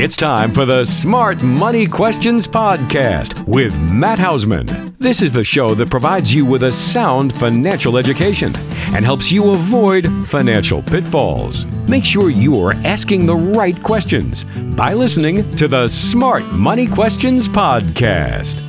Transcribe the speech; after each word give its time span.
It's 0.00 0.16
time 0.16 0.52
for 0.52 0.64
the 0.64 0.84
Smart 0.84 1.42
Money 1.42 1.84
Questions 1.84 2.46
Podcast 2.46 3.44
with 3.48 3.76
Matt 3.90 4.20
Hausman. 4.20 4.96
This 4.98 5.20
is 5.20 5.32
the 5.32 5.42
show 5.42 5.74
that 5.74 5.90
provides 5.90 6.32
you 6.32 6.46
with 6.46 6.62
a 6.62 6.70
sound 6.70 7.32
financial 7.32 7.98
education 7.98 8.52
and 8.94 9.04
helps 9.04 9.32
you 9.32 9.50
avoid 9.50 10.06
financial 10.28 10.82
pitfalls. 10.82 11.64
Make 11.88 12.04
sure 12.04 12.30
you 12.30 12.60
are 12.60 12.74
asking 12.84 13.26
the 13.26 13.34
right 13.34 13.82
questions 13.82 14.44
by 14.76 14.92
listening 14.94 15.56
to 15.56 15.66
the 15.66 15.88
Smart 15.88 16.44
Money 16.52 16.86
Questions 16.86 17.48
Podcast. 17.48 18.60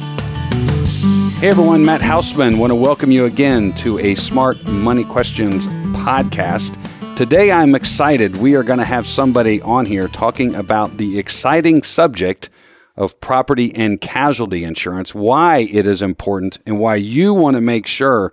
Hey 1.41 1.49
everyone, 1.49 1.85
Matt 1.85 2.01
Hausman. 2.01 2.57
Want 2.57 2.71
to 2.71 2.75
welcome 2.75 3.11
you 3.11 3.25
again 3.25 3.71
to 3.73 3.99
a 3.99 4.15
Smart 4.15 4.65
Money 4.65 5.03
Questions 5.03 5.67
podcast. 5.67 6.75
Today 7.19 7.51
I'm 7.51 7.75
excited. 7.75 8.37
We 8.37 8.55
are 8.55 8.63
going 8.63 8.79
to 8.79 8.85
have 8.85 9.05
somebody 9.05 9.61
on 9.61 9.85
here 9.85 10.07
talking 10.07 10.55
about 10.55 10.95
the 10.95 11.19
exciting 11.19 11.83
subject 11.83 12.49
of 12.95 13.19
property 13.19 13.75
and 13.75 13.99
casualty 13.99 14.63
insurance, 14.63 15.13
why 15.13 15.67
it 15.69 15.85
is 15.85 16.01
important, 16.01 16.59
and 16.65 16.79
why 16.79 16.95
you 16.95 17.33
want 17.33 17.55
to 17.55 17.61
make 17.61 17.87
sure 17.87 18.31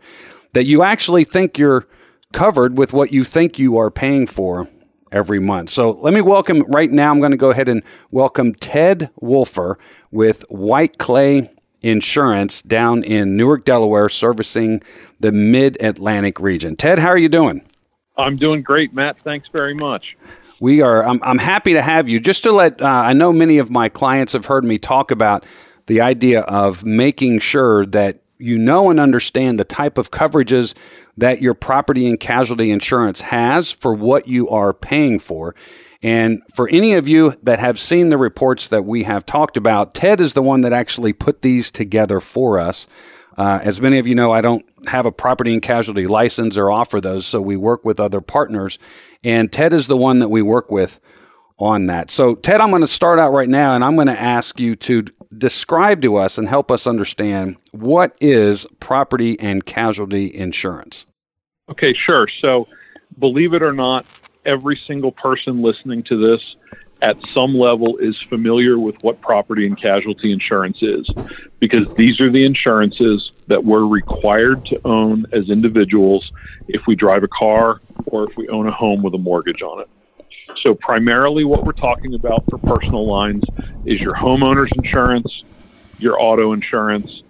that 0.52 0.66
you 0.66 0.84
actually 0.84 1.24
think 1.24 1.58
you're 1.58 1.88
covered 2.32 2.78
with 2.78 2.92
what 2.92 3.10
you 3.10 3.24
think 3.24 3.58
you 3.58 3.76
are 3.76 3.90
paying 3.90 4.24
for 4.24 4.68
every 5.10 5.40
month. 5.40 5.70
So 5.70 5.90
let 5.90 6.14
me 6.14 6.20
welcome 6.20 6.60
right 6.68 6.92
now. 6.92 7.10
I'm 7.10 7.18
going 7.18 7.32
to 7.32 7.36
go 7.36 7.50
ahead 7.50 7.68
and 7.68 7.82
welcome 8.12 8.54
Ted 8.54 9.10
Wolfer 9.16 9.80
with 10.12 10.44
White 10.48 10.96
Clay 10.98 11.50
Insurance 11.82 12.62
down 12.62 13.02
in 13.02 13.36
Newark, 13.36 13.64
Delaware, 13.64 14.08
servicing 14.08 14.80
the 15.18 15.32
mid 15.32 15.76
Atlantic 15.82 16.38
region. 16.38 16.76
Ted, 16.76 17.00
how 17.00 17.08
are 17.08 17.18
you 17.18 17.28
doing? 17.28 17.68
I'm 18.16 18.36
doing 18.36 18.62
great, 18.62 18.94
Matt. 18.94 19.18
Thanks 19.20 19.48
very 19.54 19.74
much. 19.74 20.16
We 20.58 20.80
are. 20.80 21.04
I'm, 21.06 21.20
I'm 21.22 21.38
happy 21.38 21.74
to 21.74 21.82
have 21.82 22.08
you. 22.08 22.18
Just 22.18 22.42
to 22.44 22.52
let 22.52 22.80
uh, 22.80 22.86
I 22.86 23.12
know 23.12 23.32
many 23.32 23.58
of 23.58 23.70
my 23.70 23.88
clients 23.88 24.32
have 24.32 24.46
heard 24.46 24.64
me 24.64 24.78
talk 24.78 25.10
about 25.10 25.44
the 25.86 26.00
idea 26.00 26.40
of 26.42 26.84
making 26.84 27.40
sure 27.40 27.84
that 27.86 28.20
you 28.38 28.58
know 28.58 28.90
and 28.90 29.00
understand 29.00 29.58
the 29.58 29.64
type 29.64 29.98
of 29.98 30.10
coverages 30.10 30.74
that 31.16 31.40
your 31.40 31.54
property 31.54 32.06
and 32.06 32.20
casualty 32.20 32.70
insurance 32.70 33.22
has 33.22 33.72
for 33.72 33.94
what 33.94 34.28
you 34.28 34.48
are 34.48 34.72
paying 34.72 35.18
for. 35.18 35.54
And 36.02 36.42
for 36.54 36.68
any 36.68 36.92
of 36.92 37.08
you 37.08 37.34
that 37.42 37.58
have 37.58 37.78
seen 37.78 38.10
the 38.10 38.18
reports 38.18 38.68
that 38.68 38.84
we 38.84 39.04
have 39.04 39.24
talked 39.24 39.56
about, 39.56 39.94
Ted 39.94 40.20
is 40.20 40.34
the 40.34 40.42
one 40.42 40.60
that 40.60 40.72
actually 40.72 41.12
put 41.12 41.42
these 41.42 41.70
together 41.70 42.20
for 42.20 42.58
us. 42.58 42.86
Uh, 43.36 43.60
as 43.62 43.80
many 43.80 43.98
of 43.98 44.06
you 44.06 44.14
know, 44.14 44.32
I 44.32 44.40
don't 44.40 44.65
have 44.88 45.06
a 45.06 45.12
property 45.12 45.52
and 45.52 45.62
casualty 45.62 46.06
license 46.06 46.56
or 46.56 46.70
offer 46.70 47.00
those, 47.00 47.26
so 47.26 47.40
we 47.40 47.56
work 47.56 47.84
with 47.84 48.00
other 48.00 48.20
partners. 48.20 48.78
And 49.24 49.52
Ted 49.52 49.72
is 49.72 49.86
the 49.86 49.96
one 49.96 50.18
that 50.20 50.28
we 50.28 50.42
work 50.42 50.70
with 50.70 51.00
on 51.58 51.86
that. 51.86 52.10
So, 52.10 52.34
Ted, 52.34 52.60
I'm 52.60 52.70
going 52.70 52.82
to 52.82 52.86
start 52.86 53.18
out 53.18 53.32
right 53.32 53.48
now 53.48 53.74
and 53.74 53.84
I'm 53.84 53.94
going 53.94 54.08
to 54.08 54.20
ask 54.20 54.60
you 54.60 54.76
to 54.76 55.04
describe 55.36 56.02
to 56.02 56.16
us 56.16 56.38
and 56.38 56.48
help 56.48 56.70
us 56.70 56.86
understand 56.86 57.56
what 57.72 58.16
is 58.20 58.66
property 58.80 59.38
and 59.40 59.64
casualty 59.64 60.34
insurance. 60.34 61.06
Okay, 61.70 61.94
sure. 61.94 62.28
So, 62.42 62.68
believe 63.18 63.54
it 63.54 63.62
or 63.62 63.72
not, 63.72 64.06
every 64.44 64.78
single 64.86 65.12
person 65.12 65.62
listening 65.62 66.02
to 66.04 66.16
this 66.16 66.40
at 67.06 67.16
some 67.32 67.54
level 67.54 67.98
is 67.98 68.20
familiar 68.28 68.80
with 68.80 68.96
what 69.02 69.20
property 69.20 69.64
and 69.64 69.80
casualty 69.80 70.32
insurance 70.32 70.78
is 70.82 71.08
because 71.60 71.86
these 71.94 72.20
are 72.20 72.32
the 72.32 72.44
insurances 72.44 73.30
that 73.46 73.64
we're 73.64 73.86
required 73.86 74.66
to 74.66 74.80
own 74.84 75.24
as 75.32 75.48
individuals 75.48 76.32
if 76.66 76.82
we 76.88 76.96
drive 76.96 77.22
a 77.22 77.28
car 77.28 77.80
or 78.06 78.28
if 78.28 78.36
we 78.36 78.48
own 78.48 78.66
a 78.66 78.72
home 78.72 79.02
with 79.02 79.14
a 79.14 79.18
mortgage 79.18 79.62
on 79.62 79.80
it. 79.80 79.88
So, 80.64 80.74
primarily, 80.74 81.44
what 81.44 81.64
we're 81.64 81.72
talking 81.72 82.14
about 82.14 82.42
for 82.50 82.58
personal 82.58 83.06
lines 83.06 83.44
is 83.84 84.00
your 84.00 84.14
homeowner's 84.14 84.70
insurance, 84.76 85.44
your 85.98 86.20
auto 86.20 86.52
insurance, 86.54 87.22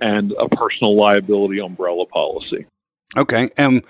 and 0.00 0.32
a 0.38 0.48
personal 0.48 0.96
liability 0.96 1.60
umbrella 1.60 2.06
policy. 2.06 2.66
Okay. 3.16 3.50
And 3.56 3.82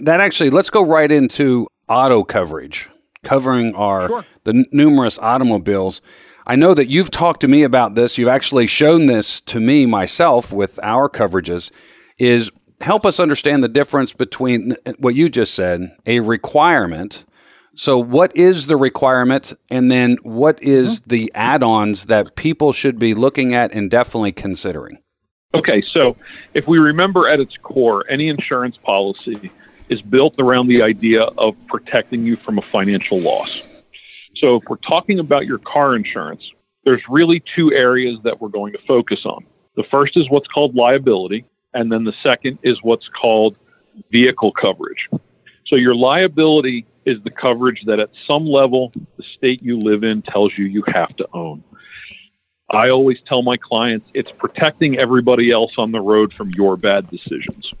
that 0.00 0.20
actually, 0.20 0.48
let's 0.50 0.70
go 0.70 0.82
right 0.82 1.10
into 1.12 1.68
auto 1.88 2.22
coverage 2.24 2.88
covering 3.22 3.74
our 3.74 4.08
sure. 4.08 4.24
the 4.44 4.54
n- 4.54 4.66
numerous 4.72 5.18
automobiles. 5.18 6.00
I 6.46 6.56
know 6.56 6.72
that 6.74 6.86
you've 6.86 7.10
talked 7.10 7.40
to 7.42 7.48
me 7.48 7.62
about 7.62 7.94
this. 7.94 8.16
You've 8.16 8.28
actually 8.28 8.66
shown 8.66 9.06
this 9.06 9.40
to 9.42 9.60
me 9.60 9.84
myself 9.86 10.52
with 10.52 10.78
our 10.82 11.08
coverages. 11.08 11.70
Is 12.18 12.50
help 12.80 13.04
us 13.04 13.20
understand 13.20 13.62
the 13.62 13.68
difference 13.68 14.12
between 14.12 14.76
what 14.98 15.14
you 15.14 15.28
just 15.28 15.54
said, 15.54 15.96
a 16.06 16.20
requirement. 16.20 17.24
So, 17.74 17.98
what 17.98 18.36
is 18.36 18.66
the 18.66 18.76
requirement, 18.76 19.52
and 19.70 19.90
then 19.90 20.16
what 20.22 20.60
is 20.62 21.00
mm-hmm. 21.00 21.10
the 21.10 21.32
add-ons 21.34 22.06
that 22.06 22.34
people 22.34 22.72
should 22.72 22.98
be 22.98 23.14
looking 23.14 23.54
at 23.54 23.72
and 23.72 23.88
definitely 23.88 24.32
considering? 24.32 24.98
Okay, 25.54 25.82
so 25.94 26.16
if 26.54 26.66
we 26.66 26.78
remember 26.78 27.28
at 27.28 27.40
its 27.40 27.54
core, 27.62 28.04
any 28.10 28.28
insurance 28.28 28.76
policy 28.82 29.50
is 29.90 30.00
built 30.02 30.34
around 30.38 30.68
the 30.68 30.82
idea 30.82 31.22
of 31.22 31.54
protecting 31.66 32.24
you 32.24 32.36
from 32.36 32.58
a 32.58 32.62
financial 32.72 33.20
loss. 33.20 33.62
So 34.36 34.56
if 34.56 34.64
we're 34.68 34.76
talking 34.76 35.18
about 35.18 35.46
your 35.46 35.58
car 35.58 35.96
insurance, 35.96 36.42
there's 36.84 37.02
really 37.08 37.42
two 37.56 37.72
areas 37.72 38.18
that 38.24 38.40
we're 38.40 38.48
going 38.48 38.72
to 38.72 38.78
focus 38.86 39.20
on. 39.24 39.44
The 39.76 39.84
first 39.90 40.16
is 40.16 40.28
what's 40.30 40.46
called 40.48 40.74
liability, 40.74 41.44
and 41.74 41.90
then 41.90 42.04
the 42.04 42.14
second 42.22 42.58
is 42.62 42.78
what's 42.82 43.08
called 43.20 43.56
vehicle 44.10 44.52
coverage. 44.52 45.08
So 45.66 45.76
your 45.76 45.94
liability 45.94 46.86
is 47.04 47.22
the 47.24 47.30
coverage 47.30 47.82
that 47.86 48.00
at 48.00 48.10
some 48.26 48.46
level 48.46 48.92
the 49.16 49.24
state 49.36 49.62
you 49.62 49.78
live 49.78 50.04
in 50.04 50.22
tells 50.22 50.52
you 50.56 50.64
you 50.64 50.82
have 50.88 51.14
to 51.16 51.28
own. 51.32 51.62
I 52.74 52.90
always 52.90 53.18
tell 53.26 53.42
my 53.42 53.56
clients 53.56 54.08
it's 54.14 54.30
protecting 54.30 54.98
everybody 54.98 55.50
else 55.50 55.72
on 55.78 55.90
the 55.90 56.00
road 56.00 56.32
from 56.34 56.50
your 56.50 56.76
bad 56.76 57.10
decisions. 57.10 57.72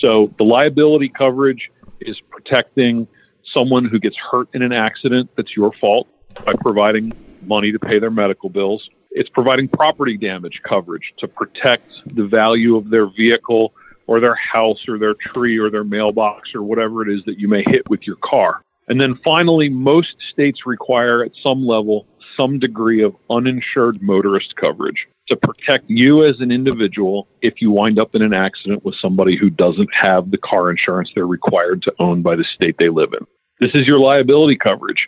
So 0.00 0.32
the 0.38 0.44
liability 0.44 1.10
coverage 1.10 1.70
is 2.00 2.16
protecting 2.30 3.06
someone 3.52 3.84
who 3.84 3.98
gets 3.98 4.16
hurt 4.30 4.48
in 4.54 4.62
an 4.62 4.72
accident 4.72 5.30
that's 5.36 5.54
your 5.56 5.72
fault 5.80 6.08
by 6.44 6.54
providing 6.60 7.12
money 7.42 7.72
to 7.72 7.78
pay 7.78 7.98
their 7.98 8.10
medical 8.10 8.48
bills. 8.48 8.88
It's 9.10 9.28
providing 9.28 9.68
property 9.68 10.16
damage 10.16 10.60
coverage 10.66 11.12
to 11.18 11.28
protect 11.28 11.90
the 12.14 12.24
value 12.24 12.76
of 12.76 12.90
their 12.90 13.06
vehicle 13.06 13.74
or 14.06 14.20
their 14.20 14.36
house 14.36 14.88
or 14.88 14.98
their 14.98 15.14
tree 15.14 15.58
or 15.58 15.70
their 15.70 15.84
mailbox 15.84 16.54
or 16.54 16.62
whatever 16.62 17.02
it 17.02 17.12
is 17.12 17.24
that 17.26 17.38
you 17.38 17.48
may 17.48 17.62
hit 17.66 17.88
with 17.88 18.00
your 18.06 18.16
car. 18.24 18.62
And 18.88 19.00
then 19.00 19.18
finally, 19.24 19.68
most 19.68 20.14
states 20.32 20.66
require 20.66 21.24
at 21.24 21.32
some 21.42 21.66
level 21.66 22.06
some 22.36 22.58
degree 22.58 23.02
of 23.02 23.14
uninsured 23.28 24.02
motorist 24.02 24.54
coverage 24.56 25.06
to 25.30 25.36
protect 25.36 25.88
you 25.88 26.24
as 26.24 26.40
an 26.40 26.50
individual 26.50 27.28
if 27.40 27.54
you 27.60 27.70
wind 27.70 27.98
up 27.98 28.14
in 28.14 28.22
an 28.22 28.34
accident 28.34 28.84
with 28.84 28.94
somebody 29.00 29.36
who 29.36 29.48
doesn't 29.48 29.88
have 29.94 30.30
the 30.30 30.38
car 30.38 30.70
insurance 30.70 31.10
they're 31.14 31.26
required 31.26 31.82
to 31.82 31.92
own 31.98 32.22
by 32.22 32.36
the 32.36 32.44
state 32.54 32.76
they 32.78 32.88
live 32.88 33.12
in. 33.12 33.26
This 33.60 33.70
is 33.74 33.86
your 33.86 33.98
liability 33.98 34.56
coverage. 34.56 35.06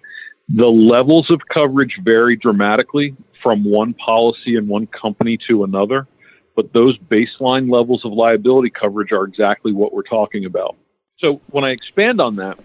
The 0.49 0.67
levels 0.67 1.31
of 1.31 1.41
coverage 1.53 1.99
vary 2.03 2.37
dramatically 2.37 3.17
from 3.43 3.65
one 3.65 3.95
policy 3.95 4.57
and 4.57 4.69
one 4.69 4.87
company 4.87 5.39
to 5.49 5.65
another, 5.65 6.07
but 6.55 6.73
those 6.73 6.97
baseline 6.99 7.71
levels 7.73 8.05
of 8.05 8.13
liability 8.13 8.71
coverage 8.71 9.13
are 9.13 9.25
exactly 9.25 9.73
what 9.73 9.93
we're 9.93 10.03
talking 10.03 10.45
about. 10.45 10.77
So 11.19 11.41
when 11.51 11.65
I 11.65 11.71
expand 11.71 12.21
on 12.21 12.37
that, 12.37 12.59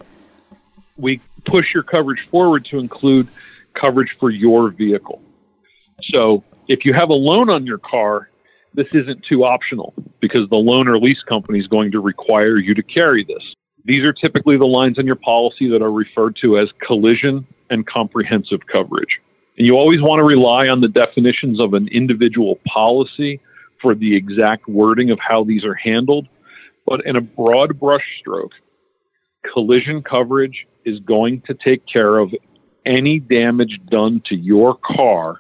we 0.98 1.22
push 1.46 1.74
your 1.74 1.84
coverage 1.84 2.20
forward 2.30 2.66
to 2.66 2.80
include 2.80 3.28
coverage 3.74 4.16
for 4.20 4.30
your 4.30 4.70
vehicle. 4.70 5.22
So 6.14 6.44
if 6.68 6.86
you 6.86 6.94
have 6.94 7.10
a 7.10 7.14
loan 7.14 7.50
on 7.50 7.66
your 7.66 7.78
car, 7.78 8.30
this 8.74 8.88
isn't 8.94 9.24
too 9.28 9.44
optional 9.44 9.94
because 10.20 10.50
the 10.50 10.58
loan 10.58 10.88
or 10.88 11.00
lease 11.00 11.22
company 11.28 11.60
is 11.60 11.68
going 11.68 11.92
to 11.92 12.00
require 12.00 12.58
you 12.58 12.74
to 12.74 12.84
carry 12.84 13.24
this. 13.24 13.44
These 13.86 14.04
are 14.04 14.14
typically 14.14 14.58
the 14.58 14.66
lines 14.66 15.00
in 15.00 15.06
your 15.06 15.16
policy 15.16 15.70
that 15.70 15.82
are 15.82 15.92
referred 15.92 16.38
to 16.42 16.60
as 16.60 16.68
collision 16.86 17.48
and 17.70 17.88
comprehensive 17.88 18.60
coverage. 18.72 19.20
And 19.58 19.66
you 19.66 19.76
always 19.76 20.02
want 20.02 20.20
to 20.20 20.26
rely 20.26 20.68
on 20.68 20.82
the 20.82 20.90
definitions 20.90 21.62
of 21.62 21.74
an 21.74 21.88
individual 21.88 22.60
policy 22.68 23.40
for 23.82 23.96
the 23.96 24.16
exact 24.16 24.68
wording 24.68 25.10
of 25.10 25.20
how 25.26 25.44
these 25.44 25.64
are 25.64 25.74
handled. 25.74 26.28
But 26.86 27.06
in 27.06 27.16
a 27.16 27.22
broad 27.22 27.80
brushstroke, 27.80 28.52
collision 29.54 30.04
coverage 30.04 30.68
is 30.86 31.00
going 31.00 31.42
to 31.48 31.54
take 31.54 31.86
care 31.92 32.18
of 32.18 32.34
any 32.86 33.20
damage 33.20 33.80
done 33.90 34.22
to 34.28 34.36
your 34.36 34.78
car 34.78 35.40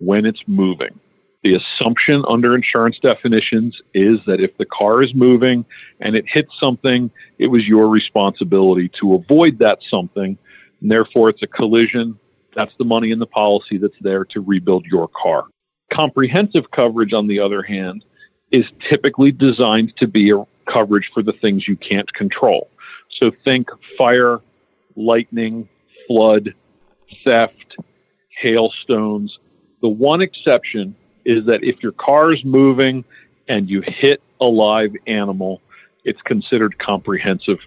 when 0.00 0.26
it's 0.26 0.42
moving. 0.46 0.98
The 1.42 1.54
assumption 1.54 2.22
under 2.28 2.54
insurance 2.54 2.98
definitions 3.00 3.74
is 3.94 4.18
that 4.26 4.40
if 4.40 4.56
the 4.58 4.66
car 4.66 5.02
is 5.02 5.14
moving 5.14 5.64
and 6.00 6.14
it 6.14 6.26
hits 6.26 6.50
something, 6.62 7.10
it 7.38 7.46
was 7.46 7.64
your 7.66 7.88
responsibility 7.88 8.90
to 9.00 9.14
avoid 9.14 9.58
that 9.60 9.78
something. 9.90 10.36
And 10.80 10.90
therefore, 10.90 11.30
it's 11.30 11.42
a 11.42 11.46
collision. 11.46 12.18
That's 12.54 12.72
the 12.78 12.84
money 12.84 13.10
in 13.10 13.18
the 13.18 13.26
policy 13.26 13.78
that's 13.78 13.94
there 14.02 14.24
to 14.26 14.40
rebuild 14.40 14.84
your 14.84 15.08
car. 15.08 15.44
Comprehensive 15.92 16.70
coverage, 16.74 17.14
on 17.14 17.26
the 17.26 17.40
other 17.40 17.62
hand, 17.62 18.04
is 18.52 18.64
typically 18.90 19.32
designed 19.32 19.92
to 19.98 20.06
be 20.06 20.30
a 20.30 20.44
coverage 20.70 21.08
for 21.14 21.22
the 21.22 21.32
things 21.40 21.66
you 21.66 21.76
can't 21.76 22.12
control. 22.12 22.68
So 23.20 23.30
think 23.44 23.68
fire, 23.96 24.40
lightning, 24.96 25.68
flood, 26.06 26.54
theft, 27.24 27.76
hailstones. 28.42 29.38
The 29.82 29.88
one 29.88 30.20
exception 30.20 30.94
is 31.24 31.46
that 31.46 31.60
if 31.62 31.82
your 31.82 31.92
car 31.92 32.32
is 32.32 32.44
moving 32.44 33.04
and 33.48 33.68
you 33.68 33.82
hit 33.86 34.22
a 34.40 34.46
live 34.46 34.92
animal, 35.06 35.60
it's 36.04 36.20
considered 36.22 36.78
comprehensive 36.78 37.58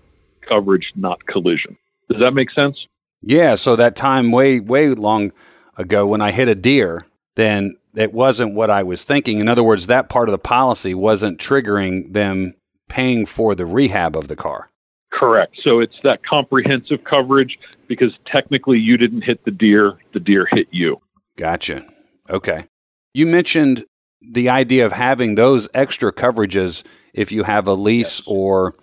coverage, 0.48 0.92
not 0.96 1.26
collision. 1.26 1.78
Does 2.10 2.22
that 2.22 2.34
make 2.34 2.52
sense? 2.52 2.78
Yeah. 3.22 3.56
So 3.56 3.76
that 3.76 3.96
time 3.96 4.32
way, 4.32 4.60
way 4.60 4.90
long 4.90 5.32
ago 5.78 6.06
when 6.06 6.22
I 6.22 6.32
hit 6.32 6.48
a 6.48 6.56
deer, 6.56 7.08
then 7.36 7.78
it 7.96 8.14
wasn't 8.14 8.56
what 8.56 8.70
I 8.70 8.84
was 8.84 9.04
thinking. 9.04 9.40
In 9.40 9.48
other 9.48 9.64
words, 9.64 9.88
that 9.88 10.10
part 10.10 10.30
of 10.30 10.32
the 10.32 10.40
policy 10.40 10.94
wasn't 10.94 11.40
triggering 11.40 12.14
them 12.14 12.56
paying 12.90 13.26
for 13.26 13.56
the 13.56 13.66
rehab 13.66 14.16
of 14.16 14.28
the 14.28 14.36
car. 14.36 14.70
Correct. 15.12 15.56
So 15.66 15.80
it's 15.80 15.96
that 16.04 16.26
comprehensive 16.26 17.04
coverage 17.04 17.58
because 17.88 18.12
technically 18.32 18.80
you 18.80 18.98
didn't 18.98 19.22
hit 19.22 19.46
the 19.46 19.52
deer, 19.52 19.98
the 20.14 20.20
deer 20.20 20.48
hit 20.52 20.68
you. 20.72 20.98
Gotcha. 21.38 21.86
Okay. 22.30 22.68
You 23.14 23.26
mentioned 23.26 23.86
the 24.22 24.50
idea 24.50 24.86
of 24.86 24.92
having 24.92 25.36
those 25.36 25.68
extra 25.74 26.12
coverages 26.12 26.84
if 27.14 27.32
you 27.32 27.44
have 27.44 27.68
a 27.68 27.74
lease 27.74 28.20
yes. 28.20 28.24
or 28.26 28.76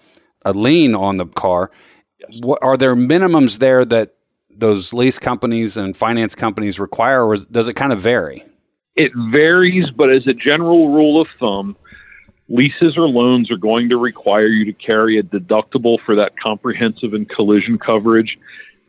a 0.44 0.52
lien 0.52 0.94
on 0.94 1.16
the 1.16 1.26
car. 1.26 1.70
Yes. 2.19 2.40
What, 2.42 2.62
are 2.62 2.76
there 2.76 2.94
minimums 2.94 3.58
there 3.58 3.84
that 3.87 4.14
those 4.50 4.92
lease 4.92 5.19
companies 5.19 5.76
and 5.76 5.96
finance 5.96 6.34
companies 6.34 6.78
require, 6.78 7.25
or 7.25 7.37
does 7.37 7.69
it 7.69 7.75
kind 7.75 7.92
of 7.92 8.00
vary? 8.00 8.44
It 8.94 9.12
varies, 9.31 9.90
but 9.90 10.10
as 10.10 10.26
a 10.26 10.34
general 10.34 10.90
rule 10.90 11.20
of 11.20 11.28
thumb, 11.38 11.76
leases 12.48 12.96
or 12.98 13.08
loans 13.08 13.50
are 13.50 13.56
going 13.56 13.88
to 13.88 13.96
require 13.96 14.48
you 14.48 14.64
to 14.66 14.72
carry 14.72 15.19
a 15.19 15.22
deductible 15.22 15.98
for 16.04 16.14
that 16.16 16.32
comprehensive 16.38 17.14
and 17.14 17.28
collision 17.28 17.78
coverage 17.78 18.36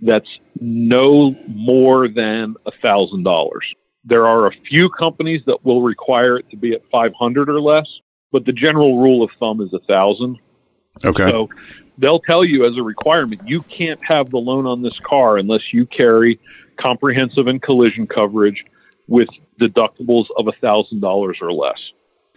that's 0.02 0.28
no 0.60 1.36
more 1.48 2.08
than 2.08 2.56
a 2.66 2.72
thousand 2.82 3.24
dollars. 3.24 3.66
There 4.04 4.28
are 4.28 4.48
a 4.48 4.52
few 4.68 4.90
companies 4.90 5.42
that 5.46 5.64
will 5.64 5.82
require 5.82 6.38
it 6.38 6.50
to 6.50 6.58
be 6.58 6.74
at 6.74 6.82
500 6.92 7.50
or 7.50 7.62
less, 7.62 7.88
but 8.32 8.46
the 8.46 8.52
general 8.52 9.00
rule 9.00 9.24
of 9.24 9.30
thumb 9.40 9.62
is 9.62 9.74
a 9.74 9.80
thousand. 9.88 10.40
Okay. 11.06 11.30
So 11.30 11.50
they'll 11.98 12.20
tell 12.20 12.44
you 12.44 12.66
as 12.66 12.78
a 12.78 12.84
requirement, 12.84 13.42
you 13.46 13.62
can't 13.64 14.00
have 14.04 14.32
the 14.32 14.38
loan 14.38 14.66
on 14.66 14.82
this 14.82 14.98
car 15.06 15.38
unless 15.38 15.72
you 15.72 15.86
carry 15.86 16.40
comprehensive 16.80 17.48
and 17.48 17.62
collision 17.62 18.08
coverage 18.08 18.66
with 19.08 19.30
deductibles 19.60 20.26
of 20.38 20.48
a 20.48 20.54
thousand 20.62 21.02
dollars 21.02 21.38
or 21.42 21.52
less. 21.52 21.80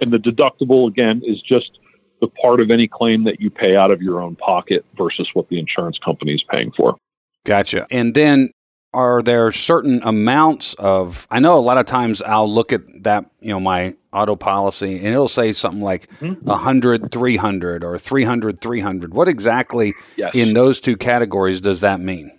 And 0.00 0.12
the 0.12 0.18
deductible 0.18 0.88
again 0.88 1.22
is 1.24 1.40
just 1.40 1.78
the 2.20 2.28
part 2.28 2.60
of 2.60 2.70
any 2.70 2.88
claim 2.88 3.22
that 3.22 3.40
you 3.40 3.50
pay 3.50 3.76
out 3.76 3.90
of 3.90 4.02
your 4.02 4.20
own 4.20 4.36
pocket 4.36 4.84
versus 4.96 5.28
what 5.34 5.48
the 5.48 5.58
insurance 5.58 5.98
company 6.04 6.34
is 6.34 6.44
paying 6.50 6.72
for. 6.76 6.96
Gotcha. 7.44 7.86
And 7.90 8.14
then 8.14 8.50
are 8.94 9.20
there 9.22 9.50
certain 9.52 10.00
amounts 10.04 10.74
of 10.74 11.26
I 11.30 11.40
know 11.40 11.58
a 11.58 11.60
lot 11.60 11.78
of 11.78 11.86
times 11.86 12.22
I'll 12.22 12.50
look 12.50 12.72
at 12.72 13.02
that, 13.02 13.26
you 13.40 13.50
know, 13.50 13.60
my 13.60 13.94
auto 14.12 14.36
policy 14.36 14.96
and 14.98 15.08
it'll 15.08 15.28
say 15.28 15.52
something 15.52 15.82
like 15.82 16.08
mm-hmm. 16.20 16.46
100 16.46 17.10
300 17.10 17.84
or 17.84 17.98
300 17.98 18.60
300. 18.60 19.12
What 19.12 19.28
exactly 19.28 19.94
yes. 20.16 20.32
in 20.34 20.52
those 20.52 20.80
two 20.80 20.96
categories 20.96 21.60
does 21.60 21.80
that 21.80 22.00
mean? 22.00 22.30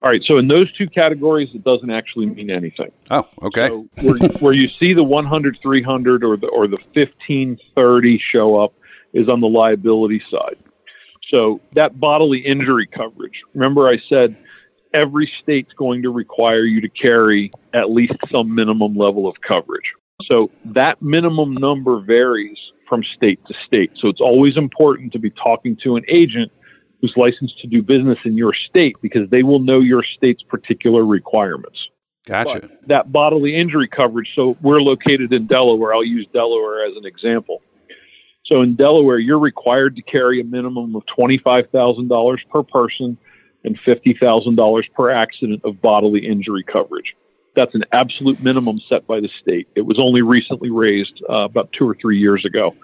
All 0.00 0.08
right, 0.08 0.22
so 0.24 0.36
in 0.38 0.46
those 0.46 0.72
two 0.74 0.88
categories, 0.88 1.48
it 1.54 1.64
doesn't 1.64 1.90
actually 1.90 2.26
mean 2.26 2.50
anything. 2.50 2.92
Oh, 3.10 3.26
okay. 3.42 3.66
So 3.66 3.88
where, 4.00 4.16
where 4.38 4.52
you 4.52 4.68
see 4.78 4.94
the 4.94 5.02
100, 5.02 5.58
300, 5.60 6.22
or 6.22 6.36
the 6.36 6.46
or 6.46 6.68
the 6.68 6.78
15, 6.94 7.58
30 7.76 8.22
show 8.32 8.62
up 8.62 8.74
is 9.12 9.28
on 9.28 9.40
the 9.40 9.48
liability 9.48 10.22
side. 10.30 10.56
So 11.32 11.60
that 11.72 11.98
bodily 11.98 12.38
injury 12.38 12.86
coverage. 12.86 13.42
Remember, 13.54 13.88
I 13.88 13.98
said 14.08 14.36
every 14.94 15.30
state's 15.42 15.72
going 15.74 16.02
to 16.02 16.10
require 16.10 16.64
you 16.64 16.80
to 16.80 16.88
carry 16.88 17.50
at 17.74 17.90
least 17.90 18.14
some 18.30 18.54
minimum 18.54 18.96
level 18.96 19.28
of 19.28 19.36
coverage. 19.46 19.92
So 20.30 20.50
that 20.64 21.00
minimum 21.00 21.54
number 21.54 22.00
varies 22.00 22.58
from 22.88 23.02
state 23.16 23.40
to 23.46 23.54
state. 23.66 23.92
So 24.00 24.08
it's 24.08 24.20
always 24.20 24.56
important 24.56 25.12
to 25.12 25.18
be 25.18 25.30
talking 25.30 25.76
to 25.84 25.96
an 25.96 26.04
agent 26.08 26.50
who's 27.00 27.12
licensed 27.16 27.60
to 27.60 27.68
do 27.68 27.82
business 27.82 28.18
in 28.24 28.36
your 28.36 28.52
state 28.52 28.96
because 29.00 29.28
they 29.30 29.42
will 29.42 29.60
know 29.60 29.80
your 29.80 30.02
state's 30.02 30.42
particular 30.42 31.04
requirements. 31.04 31.78
Gotcha. 32.26 32.60
But 32.60 32.88
that 32.88 33.12
bodily 33.12 33.56
injury 33.56 33.88
coverage. 33.88 34.30
So 34.34 34.56
we're 34.60 34.82
located 34.82 35.32
in 35.32 35.46
Delaware. 35.46 35.94
I'll 35.94 36.04
use 36.04 36.26
Delaware 36.32 36.84
as 36.84 36.96
an 36.96 37.06
example. 37.06 37.62
So 38.46 38.62
in 38.62 38.76
Delaware, 38.76 39.18
you're 39.18 39.38
required 39.38 39.96
to 39.96 40.02
carry 40.02 40.40
a 40.40 40.44
minimum 40.44 40.96
of 40.96 41.02
$25,000 41.18 42.38
per 42.50 42.62
person 42.62 43.18
and 43.64 43.78
$50,000 43.86 44.82
per 44.94 45.10
accident 45.10 45.62
of 45.64 45.80
bodily 45.80 46.26
injury 46.26 46.64
coverage. 46.64 47.14
That's 47.56 47.74
an 47.74 47.84
absolute 47.92 48.40
minimum 48.40 48.78
set 48.88 49.06
by 49.06 49.20
the 49.20 49.28
state. 49.40 49.68
It 49.74 49.82
was 49.82 49.98
only 49.98 50.22
recently 50.22 50.70
raised 50.70 51.20
uh, 51.28 51.44
about 51.44 51.72
two 51.72 51.88
or 51.88 51.96
three 52.00 52.18
years 52.18 52.44
ago. 52.44 52.74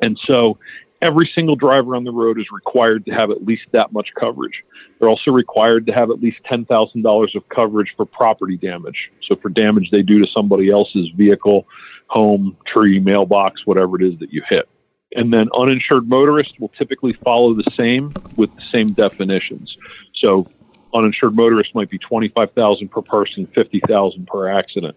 And 0.00 0.18
so 0.26 0.58
every 1.00 1.30
single 1.34 1.56
driver 1.56 1.96
on 1.96 2.04
the 2.04 2.12
road 2.12 2.38
is 2.38 2.46
required 2.52 3.04
to 3.06 3.12
have 3.12 3.30
at 3.30 3.44
least 3.44 3.62
that 3.72 3.92
much 3.92 4.08
coverage. 4.18 4.62
They're 4.98 5.08
also 5.08 5.32
required 5.32 5.86
to 5.86 5.92
have 5.92 6.10
at 6.10 6.20
least 6.20 6.38
$10,000 6.50 7.34
of 7.34 7.48
coverage 7.48 7.92
for 7.96 8.06
property 8.06 8.56
damage. 8.56 9.10
So 9.28 9.36
for 9.36 9.48
damage 9.48 9.90
they 9.90 10.02
do 10.02 10.20
to 10.20 10.26
somebody 10.32 10.70
else's 10.70 11.08
vehicle, 11.16 11.66
home, 12.06 12.56
tree, 12.66 13.00
mailbox, 13.00 13.66
whatever 13.66 14.00
it 14.00 14.06
is 14.06 14.18
that 14.20 14.32
you 14.32 14.42
hit. 14.48 14.68
And 15.14 15.32
then 15.32 15.48
uninsured 15.58 16.08
motorists 16.08 16.58
will 16.58 16.70
typically 16.78 17.12
follow 17.24 17.54
the 17.54 17.70
same 17.76 18.14
with 18.36 18.54
the 18.54 18.62
same 18.72 18.86
definitions. 18.86 19.76
So 20.22 20.46
uninsured 20.94 21.34
motorists 21.34 21.74
might 21.74 21.90
be 21.90 21.98
25,000 21.98 22.88
per 22.88 23.02
person, 23.02 23.48
50,000 23.54 24.26
per 24.26 24.48
accident. 24.48 24.96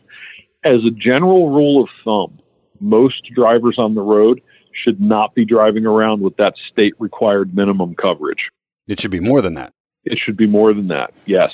As 0.63 0.83
a 0.85 0.91
general 0.91 1.49
rule 1.49 1.83
of 1.83 1.89
thumb, 2.03 2.39
most 2.79 3.23
drivers 3.33 3.75
on 3.77 3.95
the 3.95 4.01
road 4.01 4.41
should 4.83 4.99
not 4.99 5.33
be 5.33 5.45
driving 5.45 5.85
around 5.85 6.21
with 6.21 6.35
that 6.37 6.53
state 6.71 6.93
required 6.99 7.55
minimum 7.55 7.95
coverage. 7.95 8.49
It 8.87 8.99
should 8.99 9.11
be 9.11 9.19
more 9.19 9.41
than 9.41 9.53
that. 9.55 9.73
It 10.03 10.19
should 10.23 10.37
be 10.37 10.47
more 10.47 10.73
than 10.73 10.89
that. 10.89 11.13
Yes. 11.25 11.51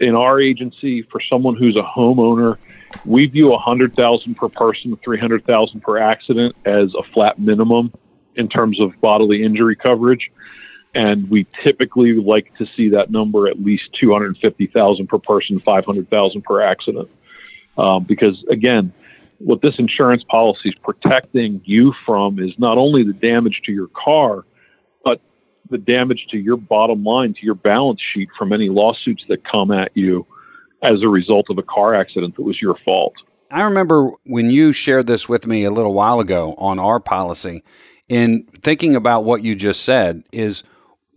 In 0.00 0.14
our 0.14 0.40
agency, 0.40 1.02
for 1.10 1.20
someone 1.28 1.56
who's 1.56 1.76
a 1.76 1.82
homeowner, 1.82 2.56
we 3.04 3.26
view 3.26 3.48
100,000 3.48 4.34
per 4.34 4.48
person, 4.48 4.96
300,000 5.02 5.80
per 5.80 5.98
accident 5.98 6.54
as 6.64 6.92
a 6.94 7.02
flat 7.12 7.38
minimum 7.38 7.92
in 8.36 8.48
terms 8.48 8.80
of 8.80 8.92
bodily 9.00 9.42
injury 9.42 9.74
coverage. 9.74 10.30
And 10.94 11.28
we 11.30 11.46
typically 11.62 12.14
like 12.14 12.56
to 12.56 12.66
see 12.66 12.90
that 12.90 13.10
number 13.10 13.46
at 13.46 13.62
least 13.62 13.90
250,000 14.00 15.06
per 15.06 15.18
person, 15.18 15.58
500,000 15.58 16.42
per 16.42 16.62
accident. 16.62 17.10
Um, 17.76 18.04
because 18.04 18.42
again, 18.50 18.92
what 19.38 19.62
this 19.62 19.74
insurance 19.78 20.24
policy 20.24 20.70
is 20.70 20.74
protecting 20.82 21.60
you 21.64 21.94
from 22.04 22.38
is 22.38 22.52
not 22.58 22.78
only 22.78 23.04
the 23.04 23.12
damage 23.12 23.60
to 23.66 23.72
your 23.72 23.88
car, 23.88 24.44
but 25.04 25.20
the 25.70 25.78
damage 25.78 26.26
to 26.30 26.38
your 26.38 26.56
bottom 26.56 27.04
line, 27.04 27.34
to 27.34 27.46
your 27.46 27.54
balance 27.54 28.00
sheet 28.12 28.28
from 28.36 28.52
any 28.52 28.68
lawsuits 28.68 29.24
that 29.28 29.44
come 29.44 29.70
at 29.70 29.92
you 29.94 30.26
as 30.82 31.02
a 31.02 31.08
result 31.08 31.46
of 31.50 31.58
a 31.58 31.62
car 31.62 31.94
accident 31.94 32.36
that 32.36 32.42
was 32.42 32.60
your 32.60 32.76
fault. 32.84 33.14
I 33.50 33.62
remember 33.62 34.10
when 34.24 34.50
you 34.50 34.72
shared 34.72 35.06
this 35.06 35.28
with 35.28 35.46
me 35.46 35.64
a 35.64 35.70
little 35.70 35.94
while 35.94 36.20
ago 36.20 36.54
on 36.58 36.78
our 36.78 37.00
policy, 37.00 37.62
in 38.08 38.44
thinking 38.60 38.94
about 38.94 39.24
what 39.24 39.42
you 39.42 39.54
just 39.54 39.84
said, 39.84 40.24
is 40.32 40.64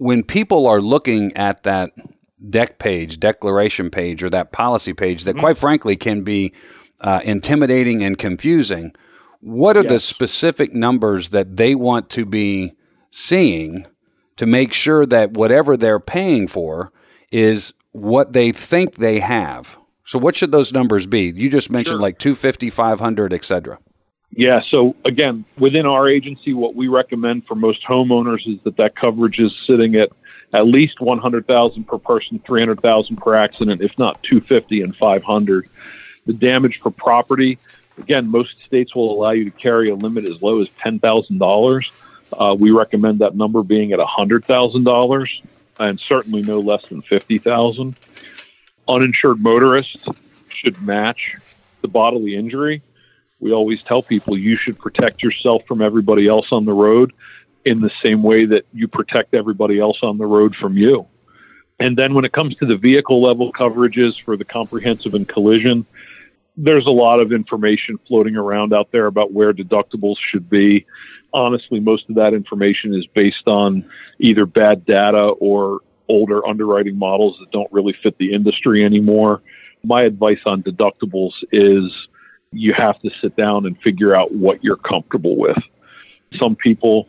when 0.01 0.23
people 0.23 0.65
are 0.65 0.81
looking 0.81 1.31
at 1.37 1.61
that 1.61 1.91
deck 2.49 2.79
page, 2.79 3.19
declaration 3.19 3.91
page, 3.91 4.23
or 4.23 4.31
that 4.31 4.51
policy 4.51 4.93
page 4.93 5.25
that, 5.25 5.33
mm-hmm. 5.33 5.41
quite 5.41 5.59
frankly, 5.59 5.95
can 5.95 6.23
be 6.23 6.51
uh, 7.01 7.21
intimidating 7.23 8.03
and 8.03 8.17
confusing. 8.17 8.95
What 9.41 9.77
are 9.77 9.83
yes. 9.83 9.91
the 9.91 9.99
specific 9.99 10.73
numbers 10.73 11.29
that 11.29 11.55
they 11.55 11.75
want 11.75 12.09
to 12.11 12.25
be 12.25 12.73
seeing 13.11 13.85
to 14.37 14.47
make 14.47 14.73
sure 14.73 15.05
that 15.05 15.33
whatever 15.33 15.77
they're 15.77 15.99
paying 15.99 16.47
for 16.47 16.91
is 17.31 17.75
what 17.91 18.33
they 18.33 18.51
think 18.51 18.95
they 18.95 19.19
have? 19.19 19.77
So, 20.03 20.17
what 20.17 20.35
should 20.35 20.51
those 20.51 20.73
numbers 20.73 21.05
be? 21.05 21.31
You 21.35 21.47
just 21.47 21.69
mentioned 21.69 21.97
sure. 21.97 22.01
like 22.01 22.17
250, 22.17 22.71
500, 22.71 23.33
et 23.33 23.45
cetera. 23.45 23.77
Yeah. 24.33 24.61
So 24.69 24.95
again, 25.03 25.45
within 25.57 25.85
our 25.85 26.07
agency, 26.07 26.53
what 26.53 26.75
we 26.75 26.87
recommend 26.87 27.45
for 27.47 27.55
most 27.55 27.83
homeowners 27.83 28.47
is 28.47 28.61
that 28.63 28.77
that 28.77 28.95
coverage 28.95 29.39
is 29.39 29.51
sitting 29.67 29.95
at 29.95 30.09
at 30.53 30.67
least 30.67 30.99
100,000 30.99 31.83
per 31.85 31.97
person, 31.97 32.41
300,000 32.45 33.15
per 33.17 33.35
accident, 33.35 33.81
if 33.81 33.97
not 33.97 34.21
250 34.23 34.81
and 34.81 34.95
500 34.95 35.65
the 36.25 36.33
damage 36.33 36.79
for 36.79 36.91
property. 36.91 37.57
Again, 37.97 38.27
most 38.29 38.55
states 38.65 38.95
will 38.95 39.13
allow 39.13 39.31
you 39.31 39.45
to 39.45 39.51
carry 39.51 39.89
a 39.89 39.95
limit 39.95 40.27
as 40.29 40.41
low 40.41 40.61
as 40.61 40.67
ten 40.79 40.99
thousand 40.99 41.41
uh, 41.41 41.45
dollars. 41.45 41.91
We 42.57 42.71
recommend 42.71 43.19
that 43.19 43.35
number 43.35 43.63
being 43.63 43.91
at 43.91 43.99
hundred 43.99 44.45
thousand 44.45 44.83
dollars, 44.83 45.41
and 45.79 45.99
certainly 45.99 46.41
no 46.41 46.59
less 46.59 46.85
than 46.87 47.01
fifty 47.01 47.37
thousand. 47.37 47.95
Uninsured 48.87 49.41
motorists 49.41 50.07
should 50.49 50.81
match 50.81 51.37
the 51.81 51.87
bodily 51.87 52.35
injury. 52.35 52.81
We 53.41 53.51
always 53.51 53.81
tell 53.81 54.01
people 54.01 54.37
you 54.37 54.55
should 54.55 54.79
protect 54.79 55.21
yourself 55.23 55.63
from 55.67 55.81
everybody 55.81 56.27
else 56.27 56.47
on 56.51 56.65
the 56.65 56.73
road 56.73 57.11
in 57.65 57.81
the 57.81 57.91
same 58.03 58.23
way 58.23 58.45
that 58.45 58.65
you 58.71 58.87
protect 58.87 59.33
everybody 59.33 59.79
else 59.79 59.97
on 60.03 60.17
the 60.17 60.25
road 60.25 60.55
from 60.55 60.77
you. 60.77 61.07
And 61.79 61.97
then 61.97 62.13
when 62.13 62.23
it 62.23 62.31
comes 62.31 62.55
to 62.57 62.65
the 62.67 62.77
vehicle 62.77 63.21
level 63.21 63.51
coverages 63.51 64.13
for 64.23 64.37
the 64.37 64.45
comprehensive 64.45 65.15
and 65.15 65.27
collision, 65.27 65.85
there's 66.55 66.85
a 66.85 66.91
lot 66.91 67.19
of 67.21 67.31
information 67.31 67.97
floating 68.07 68.35
around 68.35 68.73
out 68.73 68.91
there 68.91 69.07
about 69.07 69.33
where 69.33 69.53
deductibles 69.53 70.17
should 70.29 70.47
be. 70.47 70.85
Honestly, 71.33 71.79
most 71.79 72.07
of 72.09 72.15
that 72.15 72.35
information 72.35 72.93
is 72.93 73.07
based 73.07 73.47
on 73.47 73.89
either 74.19 74.45
bad 74.45 74.85
data 74.85 75.29
or 75.39 75.79
older 76.07 76.45
underwriting 76.45 76.97
models 76.97 77.37
that 77.39 77.49
don't 77.51 77.71
really 77.71 77.95
fit 78.03 78.17
the 78.19 78.33
industry 78.33 78.85
anymore. 78.85 79.41
My 79.83 80.03
advice 80.03 80.41
on 80.45 80.61
deductibles 80.61 81.31
is 81.51 81.91
you 82.51 82.73
have 82.77 82.99
to 83.01 83.09
sit 83.21 83.35
down 83.35 83.65
and 83.65 83.77
figure 83.81 84.15
out 84.15 84.33
what 84.33 84.63
you're 84.63 84.77
comfortable 84.77 85.37
with. 85.37 85.57
Some 86.37 86.55
people 86.55 87.07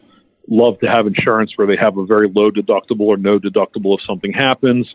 love 0.48 0.78
to 0.80 0.86
have 0.88 1.06
insurance 1.06 1.52
where 1.56 1.66
they 1.66 1.76
have 1.76 1.96
a 1.96 2.04
very 2.04 2.28
low 2.28 2.50
deductible 2.50 3.02
or 3.06 3.16
no 3.16 3.38
deductible 3.38 3.96
if 3.98 4.04
something 4.06 4.32
happens. 4.32 4.92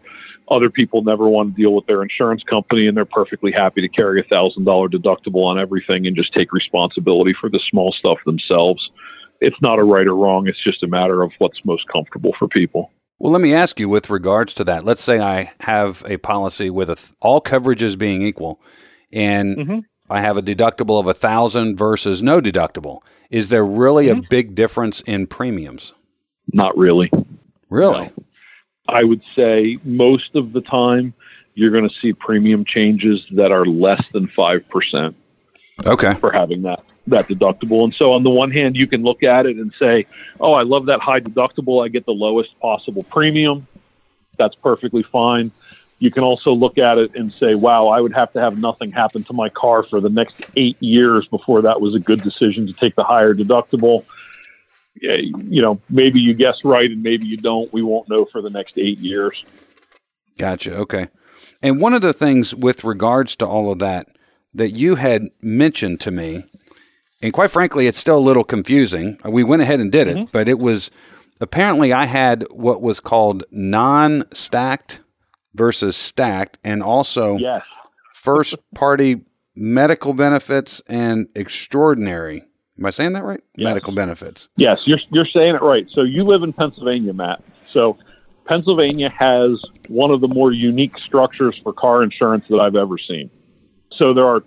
Other 0.50 0.70
people 0.70 1.01
never 1.04 1.27
want 1.27 1.56
to 1.56 1.62
deal 1.62 1.74
with 1.74 1.86
their 1.88 2.01
insurance 2.01 2.44
company 2.44 2.88
and 2.88 2.96
they're 2.96 3.06
perfectly 3.06 3.51
happy 3.51 3.82
to 3.82 3.89
carry 3.89 4.22
a 4.22 4.24
thousand 4.24 4.66
dollar 4.66 4.88
deductible 4.88 5.46
on 5.46 5.60
everything 5.60 6.08
and 6.08 6.16
just 6.16 6.34
take 6.34 6.54
responsibility 6.54 7.34
for 7.39 7.50
the 7.50 7.60
small 7.70 7.94
stuff 7.98 8.18
themselves. 8.25 8.89
It's 9.42 9.62
not 9.62 9.80
a 9.80 9.84
right 9.84 10.08
or 10.08 10.16
wrong. 10.16 10.48
It's 10.48 10.63
just 10.63 10.84
a 10.84 10.88
matter 10.88 11.22
of 11.22 11.32
what's 11.39 11.60
most 11.63 11.84
comfortable 11.92 12.34
for 12.39 12.48
people. 12.48 12.92
Well, 13.20 13.32
let 13.32 13.42
me 13.42 13.54
ask 13.54 13.80
you 13.80 13.89
with 13.89 14.10
regards 14.10 14.54
to 14.56 14.63
that. 14.66 14.84
Let's 14.84 15.04
say 15.04 15.20
I 15.20 15.51
have 15.62 16.04
a 16.06 16.18
policy 16.18 16.70
with 16.70 16.88
th- 16.89 17.12
all 17.20 17.42
coverages 17.42 17.98
being 17.98 18.22
equal, 18.22 18.62
and 19.12 19.58
mm-hmm. 19.58 19.80
I 20.09 20.21
have 20.21 20.37
a 20.37 20.41
deductible 20.41 20.99
of 20.99 21.07
a 21.07 21.13
thousand 21.13 21.77
versus 21.77 22.21
no 22.21 22.39
deductible. 22.41 23.01
Is 23.29 23.49
there 23.49 23.65
really 23.65 24.07
mm-hmm. 24.07 24.19
a 24.19 24.27
big 24.29 24.55
difference 24.55 25.01
in 25.01 25.27
premiums? 25.27 25.93
Not 26.53 26.77
really. 26.77 27.11
Really? 27.69 28.05
No. 28.05 28.13
I 28.87 29.03
would 29.03 29.21
say 29.35 29.77
most 29.83 30.35
of 30.35 30.53
the 30.53 30.61
time 30.61 31.13
you're 31.55 31.71
going 31.71 31.87
to 31.87 31.95
see 32.01 32.13
premium 32.13 32.63
changes 32.65 33.19
that 33.31 33.51
are 33.51 33.65
less 33.65 34.01
than 34.13 34.27
5%. 34.27 35.15
Okay. 35.85 36.13
For 36.15 36.31
having 36.31 36.61
that 36.63 36.83
that 37.07 37.27
deductible. 37.27 37.83
And 37.83 37.95
so 37.97 38.13
on 38.13 38.23
the 38.23 38.29
one 38.29 38.51
hand, 38.51 38.75
you 38.75 38.85
can 38.85 39.01
look 39.01 39.23
at 39.23 39.45
it 39.45 39.55
and 39.57 39.73
say, 39.79 40.05
"Oh, 40.39 40.53
I 40.53 40.63
love 40.63 40.87
that 40.87 40.99
high 40.99 41.21
deductible. 41.21 41.83
I 41.83 41.87
get 41.87 42.05
the 42.05 42.11
lowest 42.11 42.59
possible 42.59 43.03
premium." 43.03 43.65
That's 44.37 44.55
perfectly 44.55 45.03
fine. 45.03 45.51
You 46.00 46.12
can 46.12 46.24
also 46.24 46.54
look 46.54 46.77
at 46.77 46.98
it 46.98 47.16
and 47.16 47.34
say, 47.34 47.56
"Wow, 47.56 47.88
I 47.88 48.01
would 48.01 48.13
have 48.13 48.32
to 48.34 48.39
have 48.39 48.60
nothing 48.60 48.92
happen 48.92 49.24
to 49.24 49.34
my 49.34 49.50
car 49.50 49.84
for 49.84 50.00
the 50.00 50.10
next 50.10 50.46
8 50.56 50.77
years 50.82 51.27
before 51.27 51.62
that 51.63 51.82
was 51.82 51.96
a 51.96 52.00
good 52.00 52.22
decision 52.22 52.68
to 52.68 52.74
take 52.74 52.96
the 52.96 53.04
higher 53.04 53.34
deductible." 53.34 54.06
You 55.00 55.62
know, 55.62 55.80
maybe 55.89 56.20
you 56.20 56.34
guess 56.34 56.63
right 56.63 56.89
and 56.89 57.04
maybe 57.04 57.27
you 57.27 57.38
don't. 57.38 57.72
We 57.74 57.82
won't 57.82 58.10
know 58.10 58.25
for 58.25 58.42
the 58.42 58.50
next 58.50 58.77
8 58.77 59.00
years. 59.00 59.44
Gotcha. 60.38 60.75
Okay. 60.75 61.08
And 61.62 61.82
one 61.82 61.94
of 61.94 62.01
the 62.01 62.13
things 62.13 62.54
with 62.54 62.84
regards 62.84 63.36
to 63.38 63.48
all 63.48 63.72
of 63.72 63.80
that 63.80 64.08
that 64.54 64.70
you 64.70 64.96
had 64.96 65.30
mentioned 65.42 66.00
to 66.01 66.12
me, 66.12 66.46
and 67.22 67.34
quite 67.34 67.51
frankly, 67.51 67.88
it's 67.88 68.00
still 68.00 68.18
a 68.18 68.20
little 68.20 68.44
confusing. 68.44 69.20
We 69.25 69.44
went 69.44 69.62
ahead 69.63 69.80
and 69.80 69.92
did 69.92 70.08
it, 70.08 70.16
mm-hmm. 70.18 70.32
but 70.32 70.48
it 70.48 70.60
was 70.60 70.92
apparently 71.42 71.92
I 71.92 72.06
had 72.06 72.46
what 72.51 72.82
was 72.82 73.00
called 73.00 73.44
non 73.51 74.24
stacked 74.32 75.00
versus 75.57 75.97
stacked, 75.97 76.57
and 76.63 76.83
also 76.83 77.37
yes. 77.37 77.63
first 78.13 78.55
party 78.75 79.21
medical 79.55 80.13
benefits 80.13 80.81
and 80.87 81.27
extraordinary. 81.35 82.43
Am 82.77 82.85
I 82.85 82.91
saying 82.91 83.13
that 83.13 83.23
right? 83.23 83.41
Yes. 83.55 83.65
Medical 83.65 83.93
benefits. 83.93 84.49
Yes, 84.55 84.79
you're, 84.85 84.99
you're 85.09 85.25
saying 85.25 85.55
it 85.55 85.61
right. 85.61 85.87
So 85.91 86.03
you 86.03 86.23
live 86.23 86.43
in 86.43 86.53
Pennsylvania, 86.53 87.11
Matt. 87.11 87.43
So 87.73 87.97
Pennsylvania 88.45 89.09
has 89.09 89.59
one 89.87 90.11
of 90.11 90.21
the 90.21 90.27
more 90.27 90.51
unique 90.51 90.97
structures 90.99 91.59
for 91.63 91.73
car 91.73 92.03
insurance 92.03 92.45
that 92.49 92.59
I've 92.59 92.75
ever 92.75 92.97
seen. 92.99 93.31
So 93.97 94.13
there 94.13 94.27
are 94.27 94.43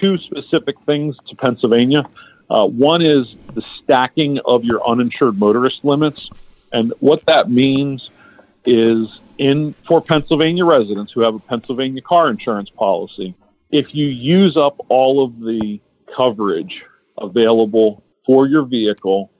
two 0.00 0.16
specific 0.18 0.76
things 0.86 1.16
to 1.28 1.36
Pennsylvania. 1.36 2.04
Uh, 2.50 2.66
one 2.66 3.02
is 3.02 3.26
the 3.54 3.62
stacking 3.82 4.38
of 4.46 4.64
your 4.64 4.86
uninsured 4.86 5.38
motorist 5.38 5.84
limits, 5.84 6.30
and 6.72 6.92
what 7.00 7.24
that 7.26 7.50
means 7.50 8.10
is 8.64 9.20
in 9.38 9.74
for 9.86 10.00
Pennsylvania 10.00 10.64
residents 10.64 11.12
who 11.12 11.20
have 11.22 11.34
a 11.34 11.38
Pennsylvania 11.38 12.02
car 12.02 12.30
insurance 12.30 12.70
policy, 12.70 13.34
if 13.70 13.94
you 13.94 14.06
use 14.06 14.56
up 14.56 14.78
all 14.88 15.24
of 15.24 15.40
the 15.40 15.80
coverage 16.16 16.82
available 17.18 18.02
for 18.24 18.46
your 18.46 18.64
vehicle 18.64 19.30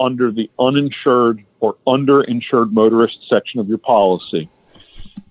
under 0.00 0.30
the 0.30 0.50
uninsured 0.58 1.44
or 1.60 1.76
underinsured 1.86 2.72
motorist 2.72 3.18
section 3.28 3.60
of 3.60 3.68
your 3.68 3.78
policy, 3.78 4.50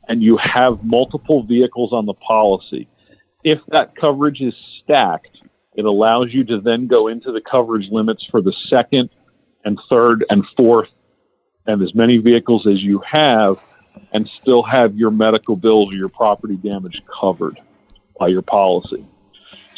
and 0.07 0.21
you 0.21 0.37
have 0.37 0.83
multiple 0.83 1.41
vehicles 1.41 1.91
on 1.93 2.05
the 2.05 2.13
policy, 2.13 2.87
if 3.43 3.59
that 3.67 3.95
coverage 3.95 4.41
is 4.41 4.53
stacked, 4.81 5.37
it 5.75 5.85
allows 5.85 6.33
you 6.33 6.43
to 6.45 6.61
then 6.61 6.87
go 6.87 7.07
into 7.07 7.31
the 7.31 7.41
coverage 7.41 7.89
limits 7.91 8.25
for 8.29 8.41
the 8.41 8.53
second 8.69 9.09
and 9.65 9.79
third 9.89 10.25
and 10.29 10.45
fourth 10.55 10.89
and 11.65 11.81
as 11.81 11.95
many 11.95 12.17
vehicles 12.17 12.67
as 12.67 12.81
you 12.81 13.01
have 13.09 13.57
and 14.13 14.29
still 14.39 14.63
have 14.63 14.95
your 14.95 15.11
medical 15.11 15.55
bills 15.55 15.91
or 15.91 15.97
your 15.97 16.09
property 16.09 16.55
damage 16.55 17.01
covered 17.19 17.59
by 18.19 18.27
your 18.27 18.41
policy. 18.41 19.05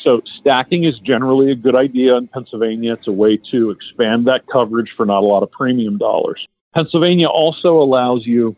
So 0.04 0.22
stacking 0.40 0.84
is 0.84 1.00
generally 1.00 1.52
a 1.52 1.56
good 1.56 1.76
idea 1.76 2.16
in 2.16 2.28
Pennsylvania. 2.28 2.94
It's 2.94 3.08
a 3.08 3.12
way 3.12 3.40
to 3.52 3.72
expand 3.72 4.28
that 4.28 4.46
coverage 4.52 4.92
for 4.96 5.06
not 5.06 5.24
a 5.24 5.26
lot 5.26 5.42
of 5.42 5.52
premium 5.52 5.98
dollars. 5.98 6.46
Pennsylvania 6.76 7.28
also 7.28 7.78
allows 7.78 8.26
you 8.26 8.56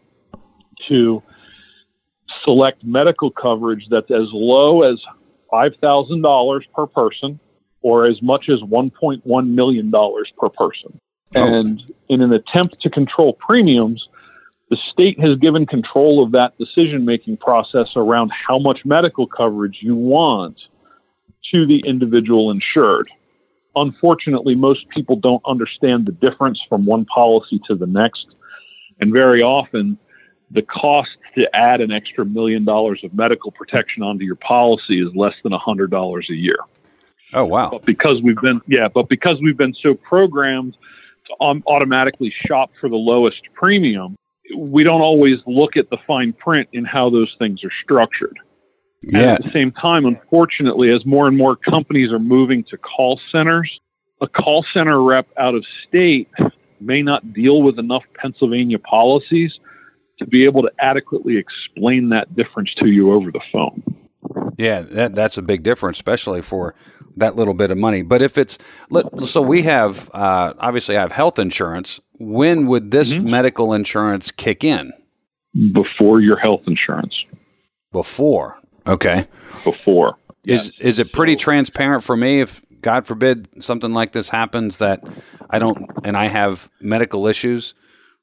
to 0.90 1.24
select 2.44 2.84
medical 2.84 3.32
coverage 3.32 3.86
that's 3.90 4.12
as 4.12 4.28
low 4.34 4.84
as 4.84 5.00
$5,000 5.54 6.62
per 6.76 6.88
person 6.88 7.40
or 7.82 8.06
as 8.06 8.22
much 8.22 8.50
as 8.50 8.60
$1.1 8.62 9.48
million 9.48 9.92
per 9.92 10.50
person. 10.50 11.00
Oh. 11.36 11.44
And 11.44 11.82
in 12.10 12.22
an 12.22 12.34
attempt 12.34 12.82
to 12.82 12.90
control 12.90 13.34
premiums, 13.34 14.06
the 14.70 14.78
state 14.92 15.20
has 15.20 15.38
given 15.38 15.66
control 15.66 16.24
of 16.24 16.32
that 16.32 16.58
decision 16.58 17.06
making 17.06 17.38
process 17.38 17.90
around 17.96 18.32
how 18.32 18.60
much 18.60 18.84
medical 18.84 19.26
coverage 19.26 19.80
you 19.82 19.96
want 19.96 20.58
to 21.52 21.66
the 21.66 21.80
individual 21.86 22.52
insured. 22.52 23.10
Unfortunately, 23.76 24.56
most 24.56 24.90
people 24.90 25.16
don't 25.16 25.42
understand 25.46 26.06
the 26.06 26.12
difference 26.12 26.60
from 26.68 26.86
one 26.86 27.06
policy 27.06 27.62
to 27.68 27.76
the 27.76 27.86
next. 27.86 28.26
And 29.00 29.14
very 29.14 29.42
often, 29.42 29.98
the 30.52 30.64
cost 30.64 31.12
to 31.38 31.56
add 31.56 31.82
an 31.82 31.92
extra 31.92 32.26
million 32.26 32.66
dollars 32.66 33.02
of 33.04 33.14
medical 33.14 33.52
protection 33.52 34.02
onto 34.04 34.26
your 34.26 34.36
policy 34.36 35.00
is 35.00 35.16
less 35.16 35.36
than 35.44 35.54
a 35.54 35.58
hundred 35.58 35.92
dollars 35.92 36.28
a 36.30 36.34
year. 36.34 36.58
Oh 37.34 37.46
wow! 37.46 37.70
But 37.70 37.86
because 37.86 38.22
we've 38.22 38.40
been 38.42 38.62
yeah, 38.68 38.88
but 38.88 39.10
because 39.10 39.40
we've 39.42 39.58
been 39.58 39.76
so 39.82 39.94
programmed 39.94 40.76
to 41.28 41.46
um, 41.46 41.62
automatically 41.68 42.34
shop 42.48 42.72
for 42.80 42.90
the 42.90 42.96
lowest 42.96 43.42
premium, 43.54 44.16
we 44.56 44.84
don't 44.84 45.02
always 45.02 45.38
look 45.46 45.78
at 45.78 45.90
the 45.90 45.98
fine 46.06 46.34
print 46.34 46.70
in 46.74 46.86
how 46.86 47.10
those 47.10 47.34
things 47.40 47.64
are 47.64 47.72
structured. 47.84 48.38
Yeah. 49.02 49.20
And 49.20 49.30
at 49.32 49.44
the 49.44 49.50
same 49.50 49.72
time, 49.72 50.06
unfortunately, 50.06 50.92
as 50.92 51.06
more 51.06 51.28
and 51.28 51.38
more 51.38 51.56
companies 51.56 52.12
are 52.12 52.20
moving 52.20 52.64
to 52.70 52.78
call 52.78 53.20
centers, 53.32 53.70
a 54.22 54.28
call 54.28 54.66
center 54.74 55.04
rep 55.04 55.28
out 55.38 55.56
of 55.56 55.64
state 55.88 56.30
may 56.80 57.02
not 57.02 57.34
deal 57.34 57.62
with 57.62 57.80
enough 57.80 58.04
Pennsylvania 58.16 58.80
policies 58.80 59.52
to 60.20 60.26
be 60.26 60.46
able 60.46 60.64
to 60.64 60.72
adequately 60.80 61.38
explain 61.38 62.10
that 62.10 62.36
difference 62.36 62.74
to 62.76 62.88
you 62.88 63.14
over 63.14 63.32
the 63.32 63.42
phone. 63.52 63.84
Yeah, 64.58 64.82
that, 64.82 65.16
that's 65.16 65.38
a 65.38 65.42
big 65.42 65.64
difference, 65.64 65.98
especially 65.98 66.42
for 66.42 66.76
that 67.16 67.36
little 67.36 67.54
bit 67.54 67.72
of 67.72 67.78
money. 67.78 68.02
But 68.02 68.22
if 68.22 68.38
it's 68.38 68.58
so, 69.26 69.42
we 69.42 69.64
have 69.64 70.10
uh, 70.14 70.54
obviously 70.60 70.98
I 70.98 71.02
have 71.02 71.12
health 71.12 71.40
insurance. 71.40 72.00
When 72.20 72.68
would 72.68 72.92
this 72.92 73.14
mm-hmm. 73.14 73.30
medical 73.30 73.74
insurance 73.74 74.32
kick 74.32 74.64
in? 74.64 74.94
Before 75.74 76.22
your 76.22 76.38
health 76.38 76.62
insurance. 76.68 77.14
Before, 77.92 78.60
okay. 78.86 79.28
Before 79.64 80.18
is 80.48 80.72
yes. 80.78 80.88
is 80.88 81.00
it 81.00 81.12
pretty 81.12 81.34
so, 81.34 81.40
transparent 81.40 82.04
for 82.04 82.16
me 82.16 82.40
if 82.40 82.64
God 82.82 83.06
forbid 83.06 83.62
something 83.62 83.94
like 83.94 84.14
this 84.14 84.30
happens 84.30 84.78
that 84.78 85.04
I 85.50 85.60
don't 85.60 85.86
and 86.04 86.16
I 86.16 86.28
have 86.28 86.70
medical 86.80 87.28
issues 87.28 87.74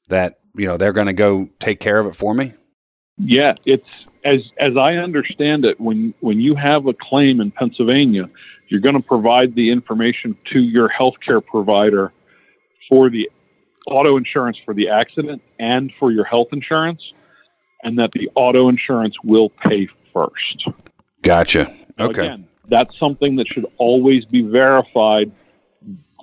that 0.09 0.39
you 0.57 0.65
know 0.65 0.75
they're 0.75 0.93
going 0.93 1.07
to 1.07 1.13
go 1.13 1.49
take 1.59 1.79
care 1.79 1.99
of 1.99 2.07
it 2.07 2.15
for 2.15 2.33
me? 2.33 2.53
Yeah, 3.17 3.53
it's 3.65 3.87
as 4.25 4.39
as 4.59 4.75
I 4.75 4.93
understand 4.95 5.63
it. 5.63 5.79
When 5.79 6.13
when 6.19 6.41
you 6.41 6.55
have 6.55 6.87
a 6.87 6.93
claim 6.93 7.39
in 7.39 7.51
Pennsylvania, 7.51 8.29
you're 8.67 8.81
going 8.81 8.99
to 8.99 9.07
provide 9.07 9.55
the 9.55 9.71
information 9.71 10.35
to 10.51 10.59
your 10.59 10.89
healthcare 10.89 11.45
provider 11.45 12.11
for 12.89 13.09
the 13.09 13.29
auto 13.87 14.17
insurance 14.17 14.57
for 14.65 14.73
the 14.73 14.89
accident 14.89 15.41
and 15.59 15.93
for 15.99 16.11
your 16.11 16.25
health 16.25 16.47
insurance, 16.51 17.01
and 17.83 17.99
that 17.99 18.11
the 18.13 18.29
auto 18.35 18.67
insurance 18.67 19.15
will 19.23 19.49
pay 19.49 19.87
first. 20.11 20.67
Gotcha. 21.21 21.73
Okay. 21.99 22.25
again, 22.25 22.47
that's 22.67 22.97
something 22.99 23.35
that 23.37 23.47
should 23.47 23.65
always 23.77 24.25
be 24.25 24.41
verified 24.41 25.31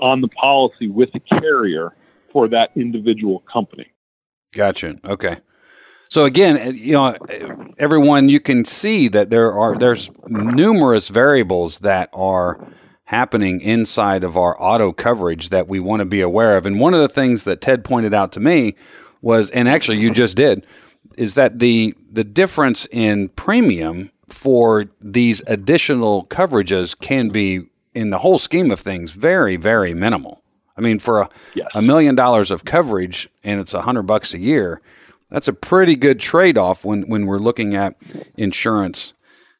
on 0.01 0.21
the 0.21 0.29
policy 0.29 0.89
with 0.89 1.13
the 1.13 1.21
carrier 1.21 1.95
for 2.33 2.49
that 2.49 2.71
individual 2.75 3.43
company. 3.53 3.87
Gotcha. 4.53 4.97
Okay. 5.05 5.39
So 6.13 6.27
again, 6.27 6.59
uh, 6.59 6.71
you 6.73 6.93
know, 6.93 7.17
everyone 7.79 8.29
you 8.29 8.39
can 8.39 8.67
see 8.67 9.09
that 9.09 9.31
there 9.31 9.51
are 9.51 9.79
there's 9.79 10.11
numerous 10.29 11.09
variables 11.09 11.79
that 11.79 12.11
are 12.13 12.63
happening 13.05 13.63
inside 13.63 14.23
of 14.23 14.37
our 14.37 14.55
auto 14.63 14.93
coverage 14.93 15.49
that 15.49 15.69
we 15.69 15.81
want 15.81 16.01
to 16.01 16.05
be 16.05 16.21
aware 16.21 16.59
of. 16.59 16.67
And 16.67 16.79
one 16.79 16.93
of 16.93 17.01
the 17.01 17.09
things 17.09 17.45
that 17.45 17.63
Ted 17.63 17.83
pointed 17.83 18.13
out 18.13 18.31
to 18.33 18.41
me 18.41 18.75
was 19.23 19.49
and 19.53 19.67
actually 19.67 20.01
you 20.01 20.11
just 20.11 20.37
did 20.37 20.67
is 21.17 21.33
that 21.33 21.61
the 21.61 21.95
the 22.11 22.25
difference 22.25 22.87
in 22.91 23.31
premium 23.31 24.11
for 24.29 24.91
these 25.01 25.43
additional 25.47 26.27
coverages 26.27 26.95
can 27.01 27.31
be 27.31 27.71
in 27.95 28.11
the 28.11 28.19
whole 28.19 28.39
scheme 28.39 28.71
of 28.71 28.81
things 28.81 29.13
very 29.13 29.57
very 29.57 29.95
minimal. 29.95 30.43
I 30.77 30.83
mean 30.83 30.99
for 30.99 31.23
a, 31.23 31.31
yes. 31.55 31.69
a 31.75 31.81
million 31.81 32.15
dollars 32.15 32.51
of 32.51 32.67
coverage 32.67 33.31
and 33.43 33.61
it's 33.61 33.73
a 33.73 33.81
hundred 33.81 34.03
bucks 34.03 34.35
a 34.35 34.39
year, 34.39 34.83
that's 35.33 35.49
a 35.49 35.53
pretty 35.53 35.97
good 35.97 36.21
trade 36.21 36.59
off 36.59 36.85
when 36.85 37.03
when 37.09 37.27
we're 37.27 37.39
looking 37.39 37.75
at 37.75 37.97
insurance 38.37 39.15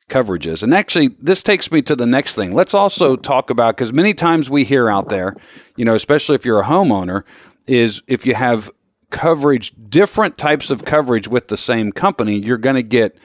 coverages. 0.09 0.63
And 0.63 0.75
actually, 0.75 1.09
this 1.19 1.43
takes 1.43 1.73
me 1.73 1.81
to 1.83 1.97
the 1.97 2.07
next 2.07 2.35
thing. 2.35 2.53
Let's 2.53 2.75
also 2.75 3.17
talk 3.17 3.51
about 3.51 3.77
because 3.77 3.93
many 3.93 4.13
times 4.13 4.51
we 4.51 4.65
hear 4.65 4.91
out 4.91 5.09
there, 5.09 5.35
you 5.77 5.85
know, 5.85 5.95
especially 5.95 6.35
if 6.35 6.45
you're 6.45 6.61
a 6.61 6.65
homeowner, 6.65 7.25
is 7.67 8.03
if 8.07 8.27
you 8.27 8.35
have 8.35 8.71
coverage, 9.11 9.73
different 9.89 10.37
types 10.37 10.71
of 10.71 10.85
coverage 10.85 11.29
with 11.29 11.49
the 11.49 11.57
same 11.57 11.93
company, 11.93 12.39
you're 12.39 12.59
going 12.59 12.77
to 12.77 12.83
get 12.83 13.17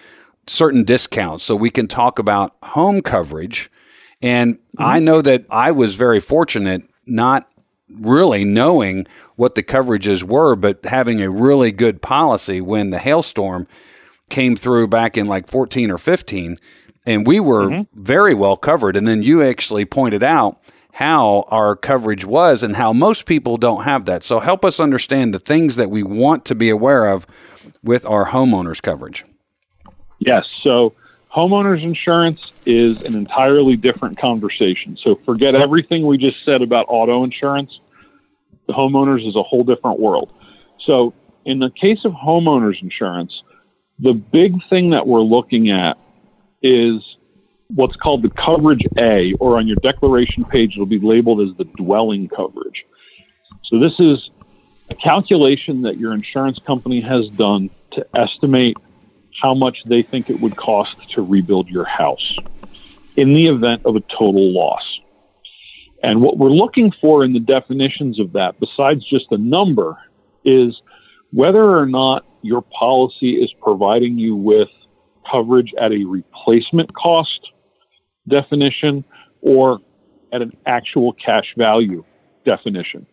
certain 0.47 0.83
discounts. 0.83 1.43
So 1.43 1.55
we 1.55 1.69
can 1.69 1.87
talk 1.87 2.19
about 2.19 2.55
home 2.63 3.01
coverage. 3.01 3.69
And 4.21 4.55
mm-hmm. 4.55 4.83
I 4.83 4.99
know 4.99 5.21
that 5.21 5.45
I 5.49 5.71
was 5.71 5.95
very 5.95 6.19
fortunate 6.19 6.83
not 7.05 7.49
really 7.89 8.43
knowing 8.43 9.07
what 9.35 9.55
the 9.55 9.63
coverages 9.63 10.23
were, 10.23 10.55
but 10.55 10.85
having 10.85 11.21
a 11.21 11.29
really 11.29 11.71
good 11.71 12.01
policy 12.01 12.61
when 12.61 12.89
the 12.89 12.99
hailstorm 12.99 13.67
came 14.29 14.55
through 14.55 14.87
back 14.87 15.17
in 15.17 15.27
like 15.27 15.47
14 15.47 15.91
or 15.91 15.97
15. 15.97 16.59
And 17.05 17.25
we 17.25 17.39
were 17.39 17.67
mm-hmm. 17.67 18.03
very 18.03 18.33
well 18.33 18.57
covered. 18.57 18.95
And 18.95 19.07
then 19.07 19.23
you 19.23 19.41
actually 19.41 19.85
pointed 19.85 20.23
out 20.23 20.59
how 20.93 21.45
our 21.49 21.75
coverage 21.75 22.25
was 22.25 22.63
and 22.63 22.75
how 22.75 22.91
most 22.91 23.25
people 23.25 23.57
don't 23.57 23.83
have 23.83 24.05
that. 24.05 24.23
So 24.23 24.39
help 24.39 24.65
us 24.65 24.79
understand 24.79 25.33
the 25.33 25.39
things 25.39 25.75
that 25.75 25.91
we 25.91 26.03
want 26.03 26.43
to 26.45 26.55
be 26.55 26.69
aware 26.69 27.05
of 27.05 27.27
with 27.83 28.05
our 28.05 28.25
homeowners 28.25 28.81
coverage. 28.81 29.23
Yes. 30.19 30.43
So 30.63 30.95
homeowners 31.37 31.83
insurance 31.83 32.39
is 32.65 32.99
an 33.03 33.15
entirely 33.15 33.75
different 33.75 34.19
conversation. 34.19 34.97
So 35.03 35.19
forget 35.23 35.53
everything 35.53 36.07
we 36.07 36.17
just 36.17 36.37
said 36.43 36.63
about 36.63 36.87
auto 36.89 37.23
insurance. 37.23 37.79
The 38.65 38.73
homeowners 38.73 39.27
is 39.27 39.35
a 39.35 39.43
whole 39.43 39.63
different 39.63 39.99
world. 39.99 40.31
So 40.87 41.13
in 41.45 41.59
the 41.59 41.69
case 41.69 41.99
of 42.05 42.13
homeowners 42.13 42.81
insurance, 42.81 43.43
the 43.99 44.13
big 44.13 44.53
thing 44.67 44.89
that 44.89 45.05
we're 45.05 45.21
looking 45.21 45.69
at 45.69 45.97
is 46.63 47.03
what's 47.67 47.95
called 47.97 48.23
the 48.23 48.31
coverage 48.31 48.85
A, 48.97 49.33
or 49.39 49.57
on 49.57 49.67
your 49.67 49.77
declaration 49.83 50.43
page, 50.43 50.71
it'll 50.73 50.87
be 50.87 50.99
labeled 50.99 51.41
as 51.41 51.55
the 51.57 51.65
dwelling 51.65 52.29
coverage. 52.29 52.83
So 53.65 53.79
this 53.79 53.93
is 53.99 54.31
a 54.89 54.95
calculation 54.95 55.83
that 55.83 55.97
your 55.97 56.13
insurance 56.13 56.57
company 56.65 57.01
has 57.01 57.27
done 57.29 57.69
to 57.91 58.05
estimate 58.15 58.77
how 59.41 59.53
much 59.53 59.77
they 59.85 60.03
think 60.03 60.29
it 60.29 60.39
would 60.39 60.55
cost 60.55 60.95
to 61.11 61.21
rebuild 61.21 61.69
your 61.69 61.85
house 61.85 62.35
in 63.15 63.33
the 63.33 63.47
event 63.47 63.81
of 63.85 63.95
a 63.95 64.01
total 64.01 64.51
loss. 64.53 64.83
And 66.03 66.21
what 66.21 66.37
we're 66.37 66.51
looking 66.51 66.91
for 67.01 67.23
in 67.23 67.33
the 67.33 67.39
definitions 67.39 68.19
of 68.19 68.33
that, 68.33 68.59
besides 68.59 69.03
just 69.09 69.25
a 69.31 69.37
number, 69.37 69.97
is 70.45 70.79
whether 71.31 71.77
or 71.77 71.85
not 71.85 72.25
your 72.41 72.61
policy 72.61 73.31
is 73.31 73.51
providing 73.61 74.17
you 74.17 74.35
with 74.35 74.69
coverage 75.29 75.73
at 75.79 75.91
a 75.91 76.05
replacement 76.05 76.93
cost 76.93 77.51
definition 78.27 79.03
or 79.41 79.79
at 80.31 80.41
an 80.41 80.55
actual 80.65 81.13
cash 81.13 81.53
value 81.57 82.03
definition. 82.45 83.05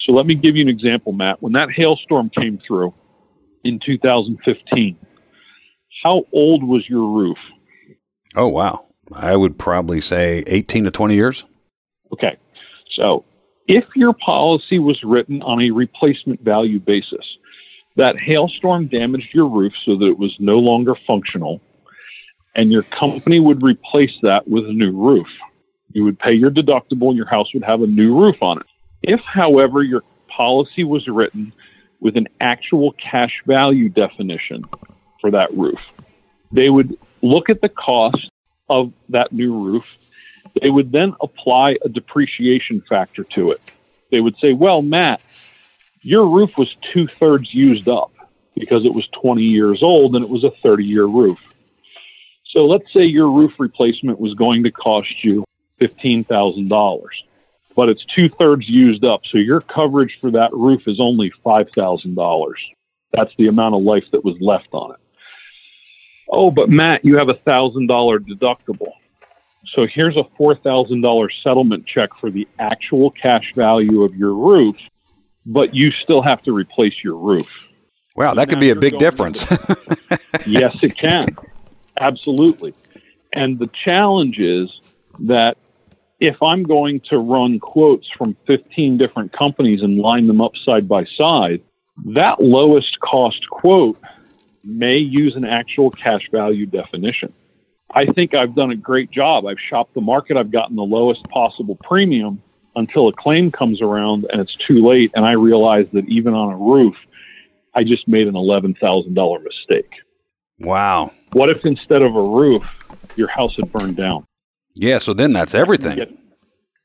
So 0.00 0.12
let 0.12 0.26
me 0.26 0.34
give 0.34 0.56
you 0.56 0.62
an 0.62 0.68
example, 0.68 1.12
Matt. 1.12 1.42
When 1.42 1.52
that 1.54 1.70
hailstorm 1.74 2.30
came 2.30 2.60
through 2.66 2.94
in 3.64 3.80
2015, 3.84 4.96
how 6.06 6.24
old 6.32 6.62
was 6.62 6.88
your 6.88 7.08
roof? 7.08 7.38
Oh, 8.36 8.46
wow. 8.46 8.86
I 9.12 9.34
would 9.34 9.58
probably 9.58 10.00
say 10.00 10.44
18 10.46 10.84
to 10.84 10.92
20 10.92 11.16
years. 11.16 11.44
Okay. 12.12 12.36
So 12.94 13.24
if 13.66 13.84
your 13.96 14.12
policy 14.12 14.78
was 14.78 15.02
written 15.02 15.42
on 15.42 15.60
a 15.60 15.72
replacement 15.72 16.42
value 16.42 16.78
basis, 16.78 17.26
that 17.96 18.20
hailstorm 18.20 18.86
damaged 18.86 19.30
your 19.34 19.48
roof 19.48 19.72
so 19.84 19.96
that 19.96 20.06
it 20.06 20.16
was 20.16 20.32
no 20.38 20.58
longer 20.58 20.94
functional 21.08 21.60
and 22.54 22.70
your 22.70 22.84
company 22.84 23.40
would 23.40 23.64
replace 23.64 24.16
that 24.22 24.46
with 24.46 24.64
a 24.66 24.72
new 24.72 24.92
roof. 24.92 25.26
You 25.92 26.04
would 26.04 26.20
pay 26.20 26.34
your 26.34 26.52
deductible 26.52 27.08
and 27.08 27.16
your 27.16 27.28
house 27.28 27.52
would 27.52 27.64
have 27.64 27.82
a 27.82 27.86
new 27.86 28.16
roof 28.16 28.36
on 28.40 28.58
it. 28.58 28.66
If, 29.02 29.20
however, 29.26 29.82
your 29.82 30.02
policy 30.28 30.84
was 30.84 31.08
written 31.08 31.52
with 32.00 32.16
an 32.16 32.28
actual 32.40 32.92
cash 32.92 33.42
value 33.44 33.88
definition 33.88 34.62
for 35.26 35.32
that 35.32 35.52
roof, 35.56 35.80
they 36.52 36.70
would 36.70 36.96
look 37.20 37.50
at 37.50 37.60
the 37.60 37.68
cost 37.68 38.30
of 38.70 38.92
that 39.08 39.32
new 39.32 39.58
roof. 39.58 39.84
They 40.62 40.70
would 40.70 40.92
then 40.92 41.16
apply 41.20 41.78
a 41.84 41.88
depreciation 41.88 42.80
factor 42.80 43.24
to 43.24 43.50
it. 43.50 43.60
They 44.12 44.20
would 44.20 44.36
say, 44.38 44.52
well, 44.52 44.82
Matt, 44.82 45.24
your 46.02 46.28
roof 46.28 46.56
was 46.56 46.76
two 46.76 47.08
thirds 47.08 47.52
used 47.52 47.88
up 47.88 48.12
because 48.54 48.84
it 48.84 48.94
was 48.94 49.08
20 49.20 49.42
years 49.42 49.82
old 49.82 50.14
and 50.14 50.22
it 50.22 50.30
was 50.30 50.44
a 50.44 50.52
30 50.62 50.84
year 50.84 51.06
roof. 51.06 51.54
So 52.50 52.66
let's 52.66 52.90
say 52.92 53.02
your 53.02 53.28
roof 53.28 53.58
replacement 53.58 54.20
was 54.20 54.34
going 54.34 54.62
to 54.62 54.70
cost 54.70 55.24
you 55.24 55.44
$15,000, 55.80 57.02
but 57.74 57.88
it's 57.88 58.04
two 58.04 58.28
thirds 58.28 58.68
used 58.68 59.04
up. 59.04 59.26
So 59.26 59.38
your 59.38 59.60
coverage 59.60 60.20
for 60.20 60.30
that 60.30 60.52
roof 60.52 60.86
is 60.86 61.00
only 61.00 61.32
$5,000. 61.44 62.54
That's 63.12 63.34
the 63.36 63.48
amount 63.48 63.74
of 63.74 63.82
life 63.82 64.04
that 64.12 64.24
was 64.24 64.40
left 64.40 64.68
on 64.70 64.92
it. 64.92 65.00
Oh, 66.28 66.50
but 66.50 66.68
Matt, 66.68 67.04
you 67.04 67.16
have 67.16 67.28
a 67.28 67.34
$1,000 67.34 67.88
deductible. 68.26 68.92
So 69.74 69.86
here's 69.86 70.16
a 70.16 70.24
$4,000 70.38 71.28
settlement 71.42 71.86
check 71.86 72.14
for 72.14 72.30
the 72.30 72.46
actual 72.58 73.10
cash 73.10 73.52
value 73.54 74.02
of 74.02 74.14
your 74.14 74.34
roof, 74.34 74.76
but 75.44 75.74
you 75.74 75.90
still 75.90 76.22
have 76.22 76.42
to 76.42 76.52
replace 76.52 76.94
your 77.04 77.16
roof. 77.16 77.72
Wow, 78.16 78.34
that 78.34 78.48
could 78.48 78.60
be 78.60 78.70
a 78.70 78.76
big 78.76 78.98
difference. 78.98 79.42
yes, 80.46 80.82
it 80.82 80.96
can. 80.96 81.26
Absolutely. 82.00 82.74
And 83.32 83.58
the 83.58 83.68
challenge 83.84 84.38
is 84.38 84.80
that 85.20 85.56
if 86.20 86.42
I'm 86.42 86.62
going 86.62 87.00
to 87.10 87.18
run 87.18 87.60
quotes 87.60 88.08
from 88.16 88.36
15 88.46 88.96
different 88.96 89.32
companies 89.32 89.82
and 89.82 89.98
line 89.98 90.26
them 90.26 90.40
up 90.40 90.52
side 90.64 90.88
by 90.88 91.04
side, 91.16 91.62
that 92.06 92.40
lowest 92.40 92.98
cost 93.00 93.48
quote 93.50 93.98
may 94.66 94.96
use 94.96 95.36
an 95.36 95.44
actual 95.44 95.90
cash 95.90 96.28
value 96.30 96.66
definition. 96.66 97.32
I 97.94 98.04
think 98.06 98.34
I've 98.34 98.54
done 98.54 98.72
a 98.72 98.76
great 98.76 99.10
job. 99.10 99.46
I've 99.46 99.60
shopped 99.60 99.94
the 99.94 100.00
market, 100.00 100.36
I've 100.36 100.50
gotten 100.50 100.76
the 100.76 100.82
lowest 100.82 101.24
possible 101.30 101.76
premium 101.76 102.42
until 102.74 103.08
a 103.08 103.12
claim 103.12 103.50
comes 103.50 103.80
around 103.80 104.26
and 104.30 104.40
it's 104.40 104.54
too 104.56 104.86
late. 104.86 105.12
And 105.14 105.24
I 105.24 105.32
realize 105.32 105.86
that 105.92 106.06
even 106.08 106.34
on 106.34 106.52
a 106.52 106.56
roof, 106.56 106.94
I 107.74 107.84
just 107.84 108.06
made 108.08 108.26
an 108.26 108.34
$11,000 108.34 109.44
mistake. 109.44 109.90
Wow. 110.58 111.12
What 111.32 111.50
if 111.50 111.64
instead 111.64 112.02
of 112.02 112.16
a 112.16 112.22
roof, 112.22 112.64
your 113.16 113.28
house 113.28 113.56
had 113.56 113.70
burned 113.72 113.96
down? 113.96 114.26
Yeah, 114.74 114.98
so 114.98 115.14
then 115.14 115.32
that's 115.32 115.54
everything. 115.54 115.96
That 115.98 116.08
can, 116.08 116.14
get, 116.14 116.24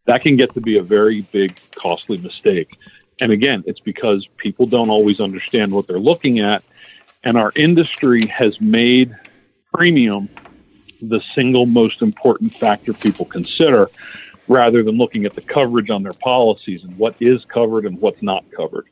that 0.05 0.21
can 0.21 0.35
get 0.37 0.53
to 0.53 0.61
be 0.61 0.77
a 0.77 0.83
very 0.83 1.21
big, 1.21 1.59
costly 1.75 2.17
mistake. 2.17 2.77
And 3.19 3.31
again, 3.31 3.63
it's 3.67 3.79
because 3.79 4.27
people 4.37 4.65
don't 4.65 4.89
always 4.89 5.19
understand 5.19 5.71
what 5.71 5.87
they're 5.87 5.99
looking 5.99 6.39
at. 6.39 6.63
And 7.23 7.37
our 7.37 7.51
industry 7.55 8.25
has 8.27 8.59
made 8.59 9.15
premium 9.73 10.29
the 11.01 11.19
single 11.33 11.65
most 11.65 12.01
important 12.01 12.55
factor 12.55 12.93
people 12.93 13.25
consider 13.25 13.89
rather 14.47 14.83
than 14.83 14.97
looking 14.97 15.25
at 15.25 15.33
the 15.33 15.41
coverage 15.41 15.89
on 15.89 16.03
their 16.03 16.13
policies 16.13 16.83
and 16.83 16.97
what 16.97 17.15
is 17.19 17.45
covered 17.45 17.85
and 17.85 17.99
what's 17.99 18.21
not 18.21 18.43
covered. 18.51 18.87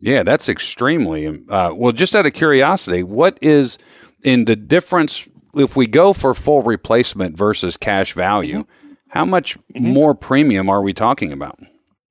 Yeah, 0.00 0.22
that's 0.22 0.48
extremely 0.48 1.26
uh, 1.48 1.72
well. 1.72 1.92
Just 1.92 2.14
out 2.14 2.26
of 2.26 2.34
curiosity, 2.34 3.02
what 3.02 3.38
is 3.40 3.78
in 4.22 4.44
the 4.44 4.56
difference 4.56 5.26
if 5.54 5.76
we 5.76 5.86
go 5.86 6.12
for 6.12 6.34
full 6.34 6.62
replacement 6.62 7.36
versus 7.36 7.76
cash 7.76 8.12
value? 8.12 8.60
Mm-hmm. 8.64 8.92
How 9.08 9.24
much 9.24 9.56
mm-hmm. 9.74 9.86
more 9.86 10.14
premium 10.14 10.68
are 10.68 10.82
we 10.82 10.92
talking 10.92 11.32
about? 11.32 11.58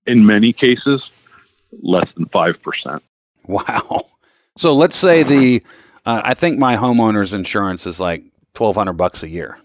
In 0.07 0.25
many 0.25 0.51
cases, 0.53 1.11
less 1.83 2.07
than 2.15 2.25
five 2.27 2.59
percent. 2.61 3.03
Wow. 3.45 4.01
So 4.57 4.73
let's 4.73 4.95
say 4.95 5.23
the 5.23 5.63
uh, 6.05 6.21
I 6.23 6.33
think 6.33 6.57
my 6.59 6.75
homeowner's 6.77 7.33
insurance 7.33 7.85
is 7.85 7.99
like 7.99 8.23
twelve 8.53 8.75
hundred 8.75 8.93
bucks 8.93 9.23
a 9.23 9.29
year. 9.29 9.59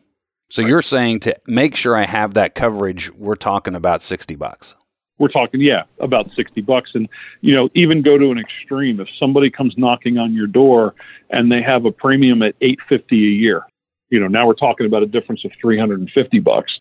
So 0.50 0.62
right. 0.62 0.68
you're 0.68 0.82
saying 0.82 1.20
to 1.20 1.36
make 1.46 1.76
sure 1.76 1.96
I 1.96 2.04
have 2.06 2.34
that 2.34 2.54
coverage, 2.54 3.10
we're 3.12 3.36
talking 3.36 3.74
about 3.74 4.02
sixty 4.02 4.34
bucks. 4.34 4.74
we're 5.20 5.28
talking, 5.28 5.60
yeah, 5.60 5.82
about 6.00 6.30
60 6.34 6.62
bucks. 6.62 6.92
And, 6.94 7.06
you 7.42 7.54
know, 7.54 7.68
even 7.74 8.00
go 8.00 8.16
to 8.16 8.30
an 8.30 8.38
extreme. 8.38 8.98
If 9.00 9.14
somebody 9.16 9.50
comes 9.50 9.74
knocking 9.76 10.16
on 10.16 10.32
your 10.32 10.46
door 10.46 10.94
and 11.28 11.52
they 11.52 11.60
have 11.62 11.84
a 11.84 11.92
premium 11.92 12.42
at 12.42 12.54
850 12.62 13.14
a 13.14 13.18
year, 13.18 13.62
you 14.08 14.18
know, 14.18 14.28
now 14.28 14.46
we're 14.46 14.54
talking 14.54 14.86
about 14.86 15.02
a 15.02 15.06
difference 15.06 15.44
of 15.44 15.52
350 15.60 16.38
bucks. 16.40 16.72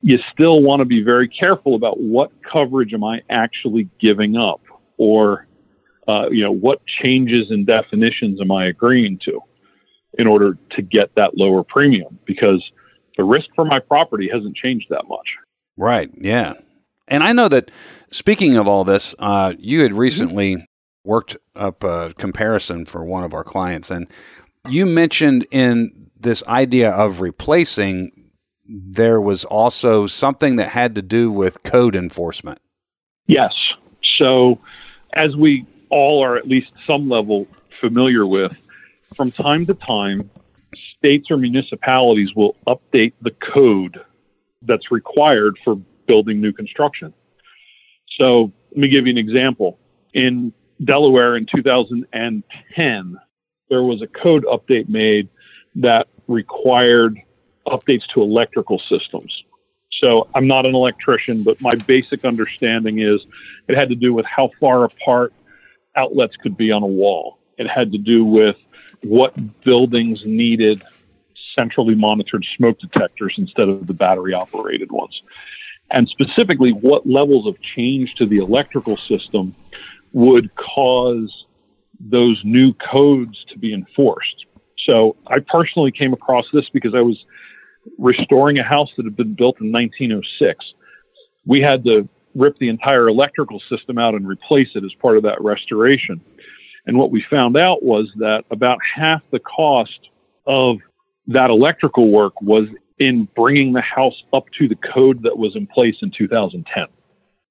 You 0.00 0.18
still 0.32 0.62
want 0.62 0.78
to 0.78 0.84
be 0.84 1.02
very 1.02 1.26
careful 1.26 1.74
about 1.74 1.98
what 2.00 2.30
coverage 2.44 2.94
am 2.94 3.02
I 3.02 3.20
actually 3.30 3.88
giving 4.00 4.36
up 4.36 4.60
or, 4.96 5.47
uh, 6.08 6.30
you 6.30 6.42
know, 6.42 6.52
what 6.52 6.80
changes 7.02 7.48
in 7.50 7.64
definitions 7.64 8.40
am 8.40 8.50
I 8.50 8.66
agreeing 8.66 9.20
to 9.26 9.40
in 10.18 10.26
order 10.26 10.58
to 10.70 10.82
get 10.82 11.14
that 11.16 11.36
lower 11.36 11.62
premium 11.62 12.18
because 12.26 12.64
the 13.16 13.24
risk 13.24 13.46
for 13.54 13.64
my 13.64 13.78
property 13.78 14.28
hasn't 14.32 14.56
changed 14.56 14.86
that 14.90 15.04
much. 15.06 15.26
Right. 15.76 16.10
Yeah. 16.14 16.54
And 17.06 17.22
I 17.22 17.32
know 17.32 17.48
that 17.48 17.70
speaking 18.10 18.56
of 18.56 18.66
all 18.66 18.84
this, 18.84 19.14
uh, 19.18 19.54
you 19.58 19.82
had 19.82 19.92
recently 19.92 20.66
worked 21.04 21.36
up 21.54 21.84
a 21.84 22.12
comparison 22.16 22.84
for 22.84 23.04
one 23.04 23.24
of 23.24 23.34
our 23.34 23.44
clients, 23.44 23.90
and 23.90 24.08
you 24.68 24.86
mentioned 24.86 25.46
in 25.50 26.10
this 26.18 26.42
idea 26.46 26.90
of 26.90 27.20
replacing, 27.20 28.30
there 28.66 29.20
was 29.20 29.44
also 29.44 30.06
something 30.06 30.56
that 30.56 30.68
had 30.70 30.94
to 30.96 31.02
do 31.02 31.30
with 31.30 31.62
code 31.62 31.96
enforcement. 31.96 32.60
Yes. 33.26 33.52
So, 34.18 34.58
as 35.14 35.36
we 35.36 35.66
all 35.90 36.22
are 36.22 36.36
at 36.36 36.46
least 36.46 36.70
some 36.86 37.08
level 37.08 37.46
familiar 37.80 38.26
with, 38.26 38.66
from 39.14 39.30
time 39.30 39.66
to 39.66 39.74
time, 39.74 40.30
states 40.96 41.30
or 41.30 41.36
municipalities 41.36 42.34
will 42.34 42.56
update 42.66 43.12
the 43.22 43.30
code 43.54 44.00
that's 44.62 44.90
required 44.90 45.56
for 45.64 45.76
building 46.06 46.40
new 46.40 46.52
construction. 46.52 47.14
So 48.20 48.52
let 48.70 48.78
me 48.78 48.88
give 48.88 49.06
you 49.06 49.12
an 49.12 49.18
example. 49.18 49.78
In 50.14 50.52
Delaware 50.82 51.36
in 51.36 51.46
2010, 51.54 53.16
there 53.68 53.82
was 53.82 54.02
a 54.02 54.06
code 54.06 54.44
update 54.44 54.88
made 54.88 55.28
that 55.76 56.08
required 56.26 57.20
updates 57.66 58.02
to 58.14 58.22
electrical 58.22 58.80
systems. 58.88 59.44
So 60.02 60.28
I'm 60.34 60.46
not 60.46 60.64
an 60.66 60.74
electrician, 60.74 61.42
but 61.42 61.60
my 61.60 61.74
basic 61.86 62.24
understanding 62.24 63.00
is 63.00 63.20
it 63.68 63.76
had 63.76 63.88
to 63.88 63.94
do 63.94 64.14
with 64.14 64.26
how 64.26 64.50
far 64.60 64.84
apart 64.84 65.32
outlets 65.98 66.36
could 66.36 66.56
be 66.56 66.70
on 66.70 66.82
a 66.82 66.86
wall. 66.86 67.38
It 67.58 67.68
had 67.68 67.92
to 67.92 67.98
do 67.98 68.24
with 68.24 68.56
what 69.02 69.34
buildings 69.62 70.26
needed 70.26 70.82
centrally 71.34 71.94
monitored 71.94 72.46
smoke 72.56 72.78
detectors 72.78 73.34
instead 73.36 73.68
of 73.68 73.86
the 73.86 73.94
battery 73.94 74.32
operated 74.32 74.92
ones 74.92 75.22
and 75.90 76.08
specifically 76.08 76.70
what 76.72 77.06
levels 77.06 77.46
of 77.46 77.60
change 77.60 78.14
to 78.16 78.26
the 78.26 78.38
electrical 78.38 78.96
system 78.96 79.54
would 80.12 80.54
cause 80.56 81.46
those 82.00 82.40
new 82.44 82.72
codes 82.74 83.44
to 83.48 83.58
be 83.58 83.72
enforced. 83.72 84.46
So 84.86 85.16
I 85.26 85.38
personally 85.40 85.90
came 85.90 86.12
across 86.12 86.46
this 86.52 86.68
because 86.72 86.94
I 86.94 87.00
was 87.00 87.24
restoring 87.98 88.58
a 88.58 88.62
house 88.62 88.90
that 88.96 89.04
had 89.04 89.16
been 89.16 89.34
built 89.34 89.60
in 89.60 89.72
1906. 89.72 90.64
We 91.46 91.60
had 91.60 91.84
to 91.84 92.08
rip 92.38 92.56
the 92.58 92.68
entire 92.68 93.08
electrical 93.08 93.60
system 93.68 93.98
out 93.98 94.14
and 94.14 94.26
replace 94.26 94.68
it 94.74 94.84
as 94.84 94.92
part 94.94 95.16
of 95.16 95.24
that 95.24 95.40
restoration. 95.42 96.20
And 96.86 96.96
what 96.96 97.10
we 97.10 97.24
found 97.28 97.56
out 97.56 97.82
was 97.82 98.10
that 98.16 98.44
about 98.50 98.78
half 98.96 99.22
the 99.30 99.40
cost 99.40 100.08
of 100.46 100.78
that 101.26 101.50
electrical 101.50 102.10
work 102.10 102.40
was 102.40 102.66
in 102.98 103.28
bringing 103.36 103.72
the 103.72 103.82
house 103.82 104.22
up 104.32 104.46
to 104.58 104.66
the 104.66 104.76
code 104.76 105.22
that 105.22 105.36
was 105.36 105.54
in 105.54 105.66
place 105.66 105.96
in 106.02 106.10
2010. 106.10 106.86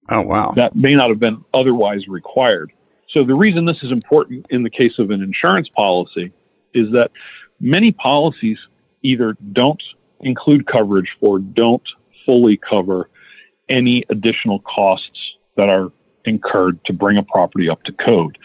Oh, 0.10 0.22
wow. 0.22 0.54
That 0.56 0.76
may 0.76 0.96
not 0.96 1.10
have 1.10 1.20
been 1.20 1.44
otherwise 1.54 2.08
required. 2.08 2.72
So, 3.14 3.24
the 3.24 3.36
reason 3.36 3.66
this 3.66 3.78
is 3.84 3.92
important 3.92 4.46
in 4.50 4.64
the 4.64 4.70
case 4.70 4.94
of 5.00 5.12
an 5.12 5.22
insurance 5.22 5.70
policy 5.70 6.32
is 6.74 6.92
that 6.92 7.12
many 7.60 7.92
policies 7.92 8.58
either 9.04 9.38
don't 9.54 9.82
include 10.22 10.68
coverage 10.68 11.10
or 11.22 11.40
don't 11.40 11.84
fully 12.26 12.58
cover 12.58 13.10
any 13.70 14.04
additional 14.10 14.60
costs 14.60 15.20
that 15.56 15.70
are 15.70 15.92
incurred 16.26 16.84
to 16.86 16.94
bring 16.94 17.18
a 17.18 17.24
property 17.24 17.70
up 17.70 17.84
to 17.84 17.92
code. 17.94 18.38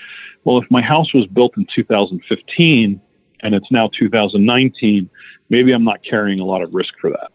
Well, 0.45 0.59
if 0.59 0.71
my 0.71 0.83
house 0.83 1.13
was 1.15 1.27
built 1.27 1.57
in 1.57 1.67
2015 1.75 3.01
and 3.41 3.55
it's 3.55 3.71
now 3.71 3.91
2019, 3.99 5.11
maybe 5.51 5.73
I'm 5.73 5.85
not 5.85 6.01
carrying 6.09 6.41
a 6.41 6.45
lot 6.45 6.63
of 6.63 6.75
risk 6.75 6.95
for 7.01 7.11
that. 7.11 7.31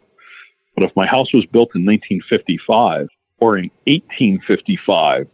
But 0.75 0.85
if 0.85 0.95
my 0.95 1.05
house 1.05 1.33
was 1.33 1.45
built 1.45 1.69
in 1.75 1.85
1955 1.85 3.07
or 3.39 3.57
in 3.57 3.69
1855, 3.85 5.27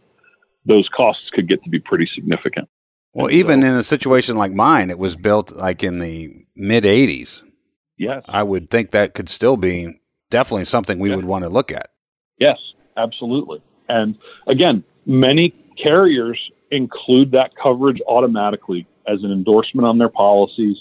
those 0.66 0.88
costs 0.96 1.28
could 1.32 1.48
get 1.48 1.62
to 1.64 1.70
be 1.70 1.78
pretty 1.78 2.08
significant. 2.14 2.68
Well, 3.12 3.26
and 3.26 3.34
even 3.34 3.62
so, 3.62 3.68
in 3.68 3.74
a 3.74 3.82
situation 3.82 4.36
like 4.36 4.52
mine, 4.52 4.90
it 4.90 4.98
was 4.98 5.16
built 5.16 5.52
like 5.52 5.84
in 5.84 5.98
the 5.98 6.46
mid 6.56 6.84
80s. 6.84 7.42
Yes. 7.96 8.24
I 8.26 8.42
would 8.42 8.70
think 8.70 8.90
that 8.90 9.14
could 9.14 9.28
still 9.28 9.56
be 9.56 10.00
definitely 10.30 10.64
something 10.64 10.98
we 10.98 11.14
would 11.14 11.24
want 11.24 11.44
to 11.44 11.48
look 11.48 11.70
at. 11.70 11.90
Yes, 12.38 12.58
absolutely. 12.96 13.62
And 13.88 14.16
again, 14.46 14.84
many 15.06 15.54
carriers 15.82 16.38
include 16.70 17.32
that 17.32 17.54
coverage 17.54 18.00
automatically 18.08 18.86
as 19.06 19.22
an 19.22 19.30
endorsement 19.30 19.86
on 19.86 19.98
their 19.98 20.08
policies. 20.08 20.76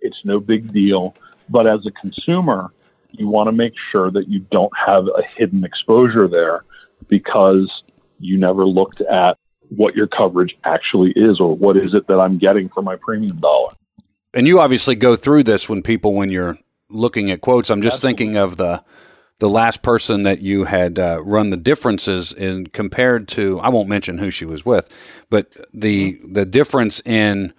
It's 0.00 0.18
no 0.24 0.40
big 0.40 0.72
deal. 0.72 1.14
But 1.48 1.66
as 1.66 1.86
a 1.86 1.90
consumer, 1.90 2.72
you 3.10 3.28
want 3.28 3.48
to 3.48 3.52
make 3.52 3.74
sure 3.92 4.10
that 4.10 4.28
you 4.28 4.40
don't 4.50 4.72
have 4.86 5.06
a 5.06 5.22
hidden 5.36 5.64
exposure 5.64 6.28
there 6.28 6.64
because 7.08 7.70
you 8.18 8.38
never 8.38 8.66
looked 8.66 9.00
at 9.02 9.36
what 9.68 9.94
your 9.94 10.06
coverage 10.06 10.56
actually 10.64 11.12
is 11.16 11.40
or 11.40 11.54
what 11.54 11.76
is 11.76 11.94
it 11.94 12.06
that 12.06 12.20
I'm 12.20 12.38
getting 12.38 12.68
for 12.68 12.82
my 12.82 12.96
premium 12.96 13.36
dollar. 13.38 13.72
And 14.32 14.46
you 14.46 14.60
obviously 14.60 14.94
go 14.94 15.16
through 15.16 15.44
this 15.44 15.68
when 15.68 15.82
people 15.82 16.14
when 16.14 16.30
you're 16.30 16.58
looking 16.88 17.30
at 17.30 17.40
quotes. 17.40 17.70
I'm 17.70 17.82
just 17.82 17.96
Absolutely. 17.96 18.24
thinking 18.24 18.36
of 18.36 18.56
the 18.56 18.84
the 19.40 19.48
last 19.48 19.82
person 19.82 20.22
that 20.22 20.40
you 20.40 20.64
had 20.64 20.98
uh, 20.98 21.22
run 21.22 21.50
the 21.50 21.56
differences 21.56 22.32
in 22.32 22.66
compared 22.68 23.28
to 23.28 23.60
I 23.60 23.68
won't 23.68 23.88
mention 23.88 24.18
who 24.18 24.30
she 24.30 24.44
was 24.44 24.64
with, 24.64 24.88
but 25.30 25.52
the 25.72 26.14
mm-hmm. 26.14 26.32
the 26.32 26.44
difference 26.44 27.00
in 27.04 27.52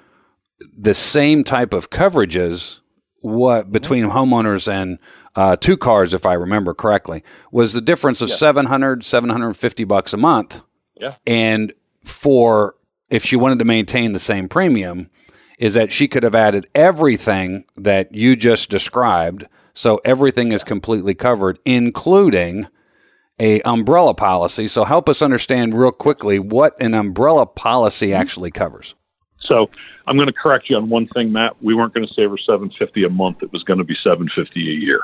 the 0.77 0.93
same 0.93 1.43
type 1.43 1.73
of 1.73 1.89
coverages 1.89 2.79
what 3.21 3.71
between 3.71 4.05
homeowners 4.05 4.71
and 4.71 4.99
uh, 5.35 5.55
two 5.55 5.77
cars, 5.77 6.13
if 6.13 6.25
I 6.25 6.33
remember 6.33 6.73
correctly, 6.73 7.23
was 7.51 7.73
the 7.73 7.81
difference 7.81 8.21
of 8.21 8.29
yeah. 8.29 8.35
700, 8.35 9.03
750 9.03 9.83
bucks 9.83 10.13
a 10.13 10.17
month. 10.17 10.61
Yeah. 10.95 11.15
And 11.25 11.73
for 12.03 12.75
if 13.09 13.25
she 13.25 13.35
wanted 13.35 13.59
to 13.59 13.65
maintain 13.65 14.13
the 14.13 14.19
same 14.19 14.47
premium, 14.47 15.09
is 15.57 15.73
that 15.73 15.91
she 15.91 16.07
could 16.07 16.23
have 16.23 16.35
added 16.35 16.67
everything 16.75 17.65
that 17.75 18.13
you 18.13 18.35
just 18.35 18.69
described. 18.69 19.47
So 19.75 19.99
everything 20.05 20.53
is 20.53 20.63
completely 20.63 21.13
covered, 21.13 21.59
including 21.65 22.67
a 23.39 23.61
umbrella 23.61 24.13
policy. 24.13 24.67
So 24.67 24.83
help 24.85 25.09
us 25.09 25.21
understand 25.21 25.73
real 25.73 25.91
quickly 25.91 26.39
what 26.39 26.79
an 26.81 26.93
umbrella 26.93 27.45
policy 27.45 28.07
mm-hmm. 28.07 28.21
actually 28.21 28.51
covers. 28.51 28.95
So 29.41 29.69
I'm 30.07 30.15
going 30.15 30.27
to 30.27 30.33
correct 30.33 30.69
you 30.69 30.77
on 30.77 30.89
one 30.89 31.07
thing, 31.09 31.31
Matt. 31.31 31.61
We 31.61 31.75
weren't 31.75 31.93
going 31.93 32.07
to 32.07 32.13
save 32.13 32.31
her 32.31 32.37
750 32.37 33.03
a 33.03 33.09
month. 33.09 33.43
It 33.43 33.51
was 33.51 33.63
going 33.63 33.77
to 33.77 33.83
be 33.83 33.95
750 34.03 34.59
a 34.59 34.73
year. 34.73 35.01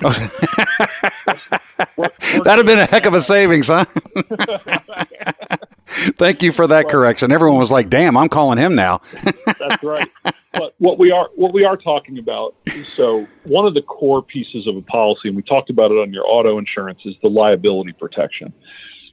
That'd 2.44 2.58
have 2.58 2.66
been 2.66 2.78
a 2.78 2.86
heck 2.86 3.06
of 3.06 3.14
a 3.14 3.20
savings, 3.20 3.68
huh? 3.68 3.84
Thank 5.88 6.42
you 6.42 6.52
for 6.52 6.66
that 6.66 6.88
correction. 6.88 7.32
Everyone 7.32 7.58
was 7.58 7.72
like, 7.72 7.88
"Damn, 7.88 8.16
I'm 8.16 8.28
calling 8.28 8.58
him 8.58 8.74
now." 8.74 9.00
that's 9.58 9.82
right. 9.82 10.08
But 10.52 10.74
what 10.78 10.98
we 10.98 11.10
are 11.10 11.28
what 11.34 11.52
we 11.52 11.64
are 11.64 11.76
talking 11.76 12.18
about. 12.18 12.54
So 12.94 13.26
one 13.44 13.66
of 13.66 13.74
the 13.74 13.82
core 13.82 14.22
pieces 14.22 14.66
of 14.66 14.76
a 14.76 14.82
policy, 14.82 15.28
and 15.28 15.36
we 15.36 15.42
talked 15.42 15.70
about 15.70 15.90
it 15.90 15.98
on 15.98 16.12
your 16.12 16.26
auto 16.26 16.58
insurance, 16.58 17.00
is 17.04 17.14
the 17.22 17.28
liability 17.28 17.92
protection. 17.92 18.52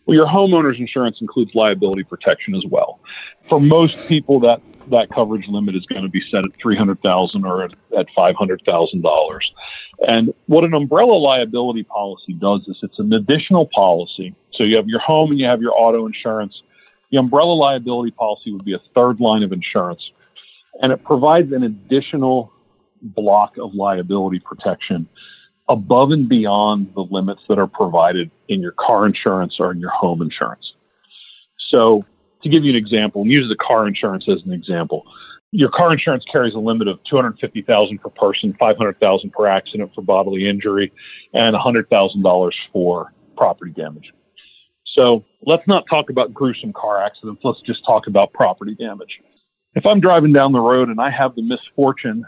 Well, 0.06 0.16
your 0.16 0.28
homeowner's 0.28 0.80
insurance 0.80 1.18
includes 1.22 1.56
liability 1.56 2.04
protection 2.04 2.56
as 2.56 2.64
well. 2.70 3.00
For 3.50 3.60
most 3.60 4.08
people, 4.08 4.40
that 4.42 4.62
that 4.92 5.10
coverage 5.10 5.48
limit 5.48 5.76
is 5.76 5.86
going 5.88 6.04
to 6.04 6.10
be 6.10 6.22
set 6.30 6.46
at 6.46 6.52
three 6.62 6.76
hundred 6.76 7.02
thousand 7.02 7.46
or 7.46 7.64
at, 7.64 7.72
at 7.98 8.08
five 8.16 8.36
hundred 8.36 8.62
thousand 8.66 9.02
dollars. 9.02 9.52
And 10.08 10.34
what 10.48 10.64
an 10.64 10.74
umbrella 10.74 11.14
liability 11.14 11.84
policy 11.84 12.34
does 12.34 12.68
is 12.68 12.80
it's 12.84 13.00
an 13.00 13.14
additional 13.14 13.68
policy. 13.74 14.36
So 14.54 14.64
you 14.64 14.76
have 14.76 14.88
your 14.88 15.00
home 15.00 15.32
and 15.32 15.40
you 15.40 15.48
have 15.48 15.62
your 15.62 15.74
auto 15.74 16.06
insurance. 16.06 16.62
The 17.16 17.22
umbrella 17.22 17.54
liability 17.54 18.12
policy 18.12 18.52
would 18.52 18.66
be 18.66 18.74
a 18.74 18.82
third 18.94 19.22
line 19.22 19.42
of 19.42 19.54
insurance, 19.54 20.02
and 20.82 20.92
it 20.92 21.02
provides 21.06 21.54
an 21.54 21.64
additional 21.64 22.52
block 23.02 23.56
of 23.58 23.74
liability 23.74 24.40
protection 24.44 25.08
above 25.70 26.12
and 26.12 26.28
beyond 26.28 26.94
the 26.94 27.08
limits 27.10 27.40
that 27.48 27.58
are 27.58 27.68
provided 27.68 28.32
in 28.50 28.60
your 28.60 28.74
car 28.74 29.06
insurance 29.06 29.62
or 29.62 29.72
in 29.72 29.80
your 29.80 29.92
home 29.92 30.22
insurance. 30.22 30.74
So, 31.72 32.04
to 32.44 32.50
give 32.50 32.66
you 32.66 32.72
an 32.72 32.76
example, 32.76 33.22
and 33.22 33.32
use 33.32 33.48
the 33.48 33.66
car 33.66 33.88
insurance 33.88 34.26
as 34.28 34.44
an 34.46 34.52
example, 34.52 35.06
your 35.52 35.70
car 35.70 35.94
insurance 35.94 36.26
carries 36.30 36.54
a 36.54 36.60
limit 36.60 36.90
of 36.90 37.00
250,000 37.10 37.98
per 38.00 38.10
person, 38.10 38.54
500,000 38.60 39.30
per 39.32 39.48
accident 39.48 39.90
for 39.96 40.02
bodily 40.02 40.50
injury, 40.50 40.92
and 41.34 41.56
$100,000 41.56 42.52
for 42.74 43.14
property 43.38 43.72
damage. 43.72 44.12
So 44.98 45.26
let's 45.46 45.68
not 45.68 45.84
talk 45.90 46.10
about 46.10 46.34
gruesome 46.34 46.72
car 46.74 47.04
accidents. 47.04 47.42
Let's 47.44 47.62
just 47.62 47.86
talk 47.86 48.08
about 48.08 48.32
property 48.34 48.76
damage. 48.76 49.20
If 49.76 49.86
I'm 49.86 50.00
driving 50.00 50.32
down 50.32 50.54
the 50.54 50.62
road 50.62 50.88
and 50.90 51.02
I 51.02 51.10
have 51.10 51.36
the 51.36 51.42
misfortune 51.42 52.26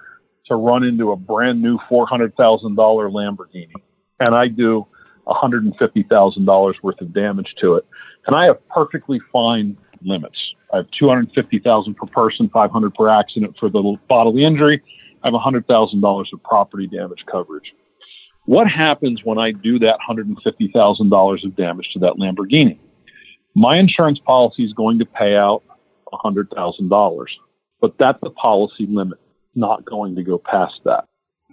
to 0.47 0.56
run 0.56 0.84
into 0.84 1.12
a 1.12 1.15
brand 1.15 1.62
new 1.62 1.77
$400,000 1.89 2.34
Lamborghini 2.75 3.71
and 4.19 4.36
I 4.36 4.47
do 4.47 4.86
$150,000 5.27 6.73
worth 6.84 7.01
of 7.01 7.13
damage 7.13 7.53
to 7.62 7.75
it, 7.75 7.86
and 8.25 8.36
I 8.36 8.45
have 8.45 8.65
perfectly 8.69 9.19
fine 9.32 9.77
limits. 10.01 10.38
I 10.73 10.77
have 10.77 10.91
250,000 10.91 11.95
per 11.95 12.08
person, 12.08 12.49
500 12.49 12.93
per 12.93 13.10
accident 13.10 13.58
for 13.58 13.69
the 13.69 13.97
bodily 14.08 14.43
injury. 14.43 14.82
I 15.23 15.27
have 15.27 15.34
$100,000 15.34 16.34
of 16.34 16.43
property 16.43 16.88
damage 16.88 17.25
coverage. 17.30 17.73
What 18.47 18.67
happens 18.69 19.25
when 19.25 19.38
I 19.38 19.51
do 19.51 19.77
that 19.79 19.99
$150,000 20.10 21.43
of 21.43 21.55
damage 21.57 21.89
to 21.91 21.99
that 21.99 22.13
Lamborghini? 22.13 22.79
My 23.53 23.77
insurance 23.77 24.19
policy 24.19 24.63
is 24.63 24.71
going 24.71 24.99
to 24.99 25.05
pay 25.05 25.36
out 25.36 25.63
$100,000, 26.13 27.25
but 27.81 27.93
that's 27.99 28.19
the 28.23 28.29
policy 28.29 28.86
limit, 28.88 29.19
not 29.53 29.83
going 29.83 30.15
to 30.15 30.23
go 30.23 30.38
past 30.38 30.79
that. 30.86 31.03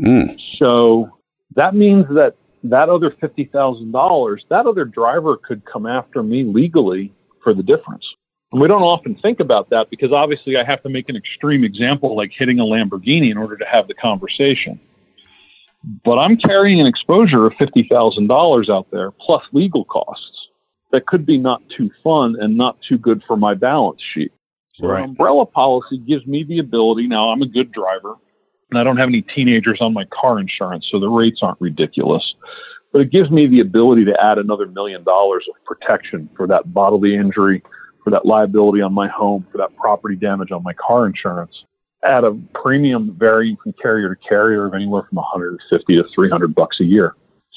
Mm. 0.01 0.39
So 0.61 1.11
that 1.57 1.75
means 1.75 2.07
that 2.11 2.37
that 2.63 2.89
other 2.89 3.11
$50,000, 3.11 4.39
that 4.51 4.67
other 4.67 4.85
driver 4.85 5.37
could 5.37 5.65
come 5.65 5.87
after 5.87 6.23
me 6.23 6.45
legally 6.45 7.13
for 7.43 7.55
the 7.55 7.65
difference. 7.65 8.05
And 8.53 8.63
we 8.63 8.69
don't 8.69 8.83
often 8.83 9.17
think 9.17 9.41
about 9.41 9.71
that 9.71 9.91
because 9.91 10.13
obviously 10.13 10.57
I 10.57 10.65
have 10.65 10.81
to 10.85 10.89
make 10.89 11.09
an 11.09 11.17
extreme 11.17 11.65
example 11.65 12.17
like 12.17 12.31
hitting 12.39 12.61
a 12.61 12.65
Lamborghini 12.65 13.33
in 13.33 13.37
order 13.37 13.57
to 13.57 13.65
have 13.65 13.89
the 13.89 13.95
conversation. 13.95 14.79
But 16.05 16.19
I'm 16.19 16.37
carrying 16.37 16.81
an 16.81 16.87
exposure 16.87 17.47
of 17.47 17.53
$50,000 17.55 18.71
out 18.71 18.91
there 18.91 19.11
plus 19.11 19.43
legal 19.53 19.85
costs 19.85 20.49
that 20.93 21.07
could 21.07 21.27
be 21.27 21.37
not 21.37 21.61
too 21.77 21.91
fun 22.03 22.37
and 22.41 22.57
not 22.57 22.79
too 22.89 22.97
good 22.97 23.23
for 23.27 23.37
my 23.37 23.55
balance 23.55 24.01
sheet. 24.15 24.33
So 24.75 24.87
right. 24.87 25.05
umbrella 25.05 25.45
policy 25.47 25.99
gives 25.99 26.27
me 26.27 26.45
the 26.45 26.59
ability. 26.59 27.07
Now 27.07 27.31
I'm 27.31 27.43
a 27.43 27.47
good 27.47 27.71
driver 27.73 28.15
and 28.71 28.79
I 28.79 28.85
don't 28.85 28.97
have 28.97 29.09
any 29.09 29.23
teenagers 29.23 29.79
on 29.81 29.93
my 29.93 30.05
car 30.07 30.39
insurance, 30.39 30.87
so 30.91 30.99
the 30.99 31.09
rates 31.09 31.41
aren't 31.43 31.61
ridiculous. 31.61 32.35
But 32.93 33.03
it 33.03 33.11
gives 33.11 33.31
me 33.31 33.47
the 33.47 33.61
ability 33.61 34.05
to 34.07 34.25
add 34.25 34.39
another 34.39 34.67
million 34.67 35.05
dollars 35.05 35.45
of 35.49 35.63
protection 35.65 36.29
for 36.37 36.47
that 36.47 36.73
bodily 36.73 37.15
injury, 37.15 37.63
for 38.03 38.11
that 38.11 38.25
liability 38.25 38.81
on 38.81 38.95
my 38.95 39.09
home, 39.09 39.47
for 39.53 39.59
that 39.59 39.77
property 39.77 40.17
damage 40.17 40.51
on 40.51 40.63
my 40.63 40.73
car 40.73 41.07
insurance 41.07 41.65
at 42.05 42.25
a 42.25 42.39
premium 42.55 43.17
varying 43.19 43.57
from 43.63 43.73
carrier 43.81 44.15
to 44.15 44.29
carrier 44.29 44.67
of 44.67 44.75
anywhere 44.75 45.03
from 45.09 45.17
150 45.17 45.97
to 45.97 46.05
300 46.15 46.55
bucks 46.55 46.79
a 46.81 46.85
year. 46.85 47.15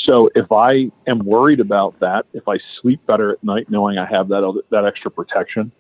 So 0.08 0.30
if 0.36 0.52
I 0.52 0.90
am 1.06 1.20
worried 1.20 1.60
about 1.60 2.00
that, 2.00 2.26
if 2.34 2.48
I 2.48 2.58
sleep 2.82 3.06
better 3.06 3.32
at 3.32 3.44
night 3.44 3.70
knowing 3.70 3.98
I 3.98 4.06
have 4.06 4.30
that 4.30 4.44
other, 4.44 4.62
that 4.72 4.86
extra 4.86 5.12
protection, 5.12 5.72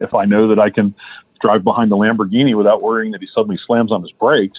if 0.00 0.14
I 0.14 0.24
know 0.24 0.48
that 0.48 0.58
I 0.58 0.70
can 0.70 0.94
drive 1.42 1.64
behind 1.64 1.90
the 1.90 1.96
Lamborghini 1.96 2.56
without 2.56 2.80
worrying 2.80 3.12
that 3.12 3.20
he 3.20 3.28
suddenly 3.34 3.58
slams 3.66 3.92
on 3.92 4.00
his 4.00 4.12
brakes, 4.12 4.58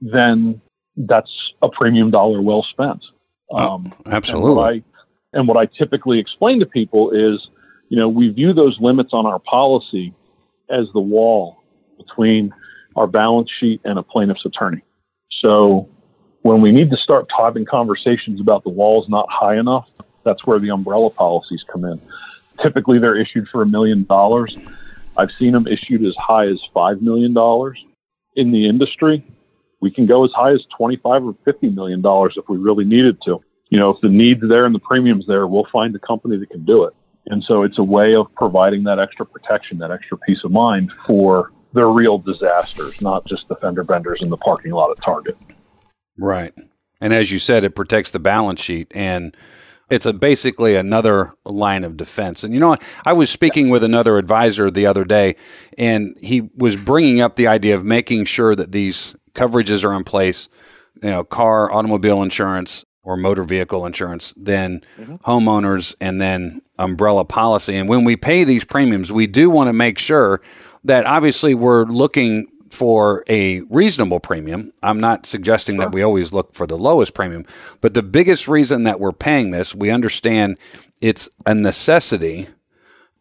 then 0.00 0.60
that's 0.96 1.30
a 1.62 1.68
premium 1.68 2.10
dollar 2.10 2.42
well 2.42 2.66
spent. 2.70 3.00
Oh, 3.52 3.76
um, 3.76 3.92
absolutely. 4.06 4.48
And 4.48 4.56
what, 4.56 4.72
I, 4.72 4.82
and 5.38 5.48
what 5.48 5.56
I 5.56 5.66
typically 5.78 6.18
explain 6.18 6.58
to 6.60 6.66
people 6.66 7.10
is, 7.10 7.46
you 7.88 7.98
know, 7.98 8.08
we 8.08 8.30
view 8.30 8.52
those 8.52 8.76
limits 8.80 9.10
on 9.12 9.26
our 9.26 9.38
policy 9.38 10.12
as 10.70 10.86
the 10.92 11.00
wall 11.00 11.62
between 11.98 12.52
our 12.96 13.06
balance 13.06 13.50
sheet 13.60 13.80
and 13.84 13.98
a 13.98 14.02
plaintiff's 14.02 14.44
attorney. 14.44 14.82
So 15.30 15.88
when 16.42 16.60
we 16.60 16.72
need 16.72 16.90
to 16.90 16.96
start 16.96 17.26
having 17.36 17.64
conversations 17.64 18.40
about 18.40 18.64
the 18.64 18.70
walls 18.70 19.08
not 19.08 19.26
high 19.30 19.56
enough, 19.56 19.88
that's 20.24 20.40
where 20.44 20.58
the 20.58 20.70
umbrella 20.70 21.10
policies 21.10 21.62
come 21.70 21.84
in. 21.84 22.00
Typically, 22.62 22.98
they're 22.98 23.16
issued 23.16 23.48
for 23.48 23.62
a 23.62 23.66
million 23.66 24.04
dollars. 24.04 24.56
I've 25.16 25.30
seen 25.38 25.52
them 25.52 25.66
issued 25.66 26.04
as 26.04 26.14
high 26.18 26.46
as 26.46 26.60
$5 26.74 27.00
million 27.00 27.34
in 28.36 28.52
the 28.52 28.68
industry. 28.68 29.24
We 29.80 29.90
can 29.90 30.06
go 30.06 30.24
as 30.24 30.30
high 30.34 30.52
as 30.52 30.64
25 30.76 31.24
or 31.24 31.34
50 31.44 31.68
million 31.70 32.00
dollars 32.00 32.34
if 32.36 32.48
we 32.48 32.56
really 32.56 32.84
needed 32.84 33.18
to. 33.26 33.40
You 33.68 33.78
know, 33.78 33.90
if 33.90 34.00
the 34.02 34.08
need's 34.08 34.46
there 34.48 34.66
and 34.66 34.74
the 34.74 34.80
premium's 34.80 35.26
there, 35.26 35.46
we'll 35.46 35.66
find 35.72 35.94
a 35.94 35.98
company 35.98 36.36
that 36.38 36.50
can 36.50 36.64
do 36.64 36.84
it. 36.84 36.94
And 37.26 37.42
so 37.44 37.62
it's 37.62 37.78
a 37.78 37.82
way 37.82 38.14
of 38.14 38.26
providing 38.34 38.84
that 38.84 38.98
extra 38.98 39.24
protection, 39.24 39.78
that 39.78 39.90
extra 39.90 40.18
peace 40.18 40.40
of 40.44 40.52
mind 40.52 40.92
for 41.06 41.52
the 41.74 41.84
real 41.84 42.18
disasters, 42.18 43.02
not 43.02 43.26
just 43.26 43.46
the 43.48 43.56
fender 43.56 43.84
benders 43.84 44.20
in 44.22 44.30
the 44.30 44.36
parking 44.36 44.72
lot 44.72 44.90
at 44.90 45.04
Target. 45.04 45.36
Right. 46.16 46.54
And 47.00 47.12
as 47.12 47.30
you 47.30 47.38
said, 47.38 47.64
it 47.64 47.74
protects 47.74 48.10
the 48.10 48.18
balance 48.18 48.62
sheet 48.62 48.90
and 48.94 49.36
it's 49.90 50.06
a 50.06 50.12
basically 50.12 50.76
another 50.76 51.34
line 51.44 51.84
of 51.84 51.96
defense. 51.96 52.42
And 52.42 52.54
you 52.54 52.60
know, 52.60 52.76
I 53.04 53.12
was 53.12 53.28
speaking 53.28 53.68
with 53.68 53.84
another 53.84 54.16
advisor 54.16 54.70
the 54.70 54.86
other 54.86 55.04
day, 55.04 55.36
and 55.76 56.16
he 56.20 56.48
was 56.56 56.76
bringing 56.76 57.20
up 57.20 57.36
the 57.36 57.46
idea 57.46 57.74
of 57.74 57.84
making 57.84 58.24
sure 58.24 58.56
that 58.56 58.72
these 58.72 59.14
coverages 59.34 59.84
are 59.84 59.92
in 59.92 60.04
place, 60.04 60.48
you 61.02 61.10
know, 61.10 61.22
car, 61.22 61.70
automobile 61.70 62.22
insurance, 62.22 62.84
or 63.02 63.16
motor 63.16 63.44
vehicle 63.44 63.84
insurance, 63.84 64.32
then 64.36 64.82
mm-hmm. 64.98 65.16
homeowners, 65.16 65.94
and 66.00 66.20
then 66.20 66.62
umbrella 66.78 67.24
policy. 67.24 67.76
And 67.76 67.88
when 67.88 68.04
we 68.04 68.16
pay 68.16 68.44
these 68.44 68.64
premiums, 68.64 69.12
we 69.12 69.26
do 69.26 69.50
want 69.50 69.68
to 69.68 69.74
make 69.74 69.98
sure 69.98 70.40
that 70.84 71.06
obviously 71.06 71.54
we're 71.54 71.84
looking 71.84 72.46
for 72.70 73.24
a 73.28 73.60
reasonable 73.62 74.20
premium. 74.20 74.72
I'm 74.82 74.98
not 74.98 75.26
suggesting 75.26 75.76
that 75.78 75.92
we 75.92 76.02
always 76.02 76.32
look 76.32 76.54
for 76.54 76.66
the 76.66 76.76
lowest 76.76 77.14
premium, 77.14 77.46
but 77.80 77.94
the 77.94 78.02
biggest 78.02 78.48
reason 78.48 78.82
that 78.82 78.98
we're 78.98 79.12
paying 79.12 79.50
this, 79.50 79.74
we 79.74 79.90
understand 79.90 80.58
it's 81.00 81.28
a 81.46 81.54
necessity 81.54 82.48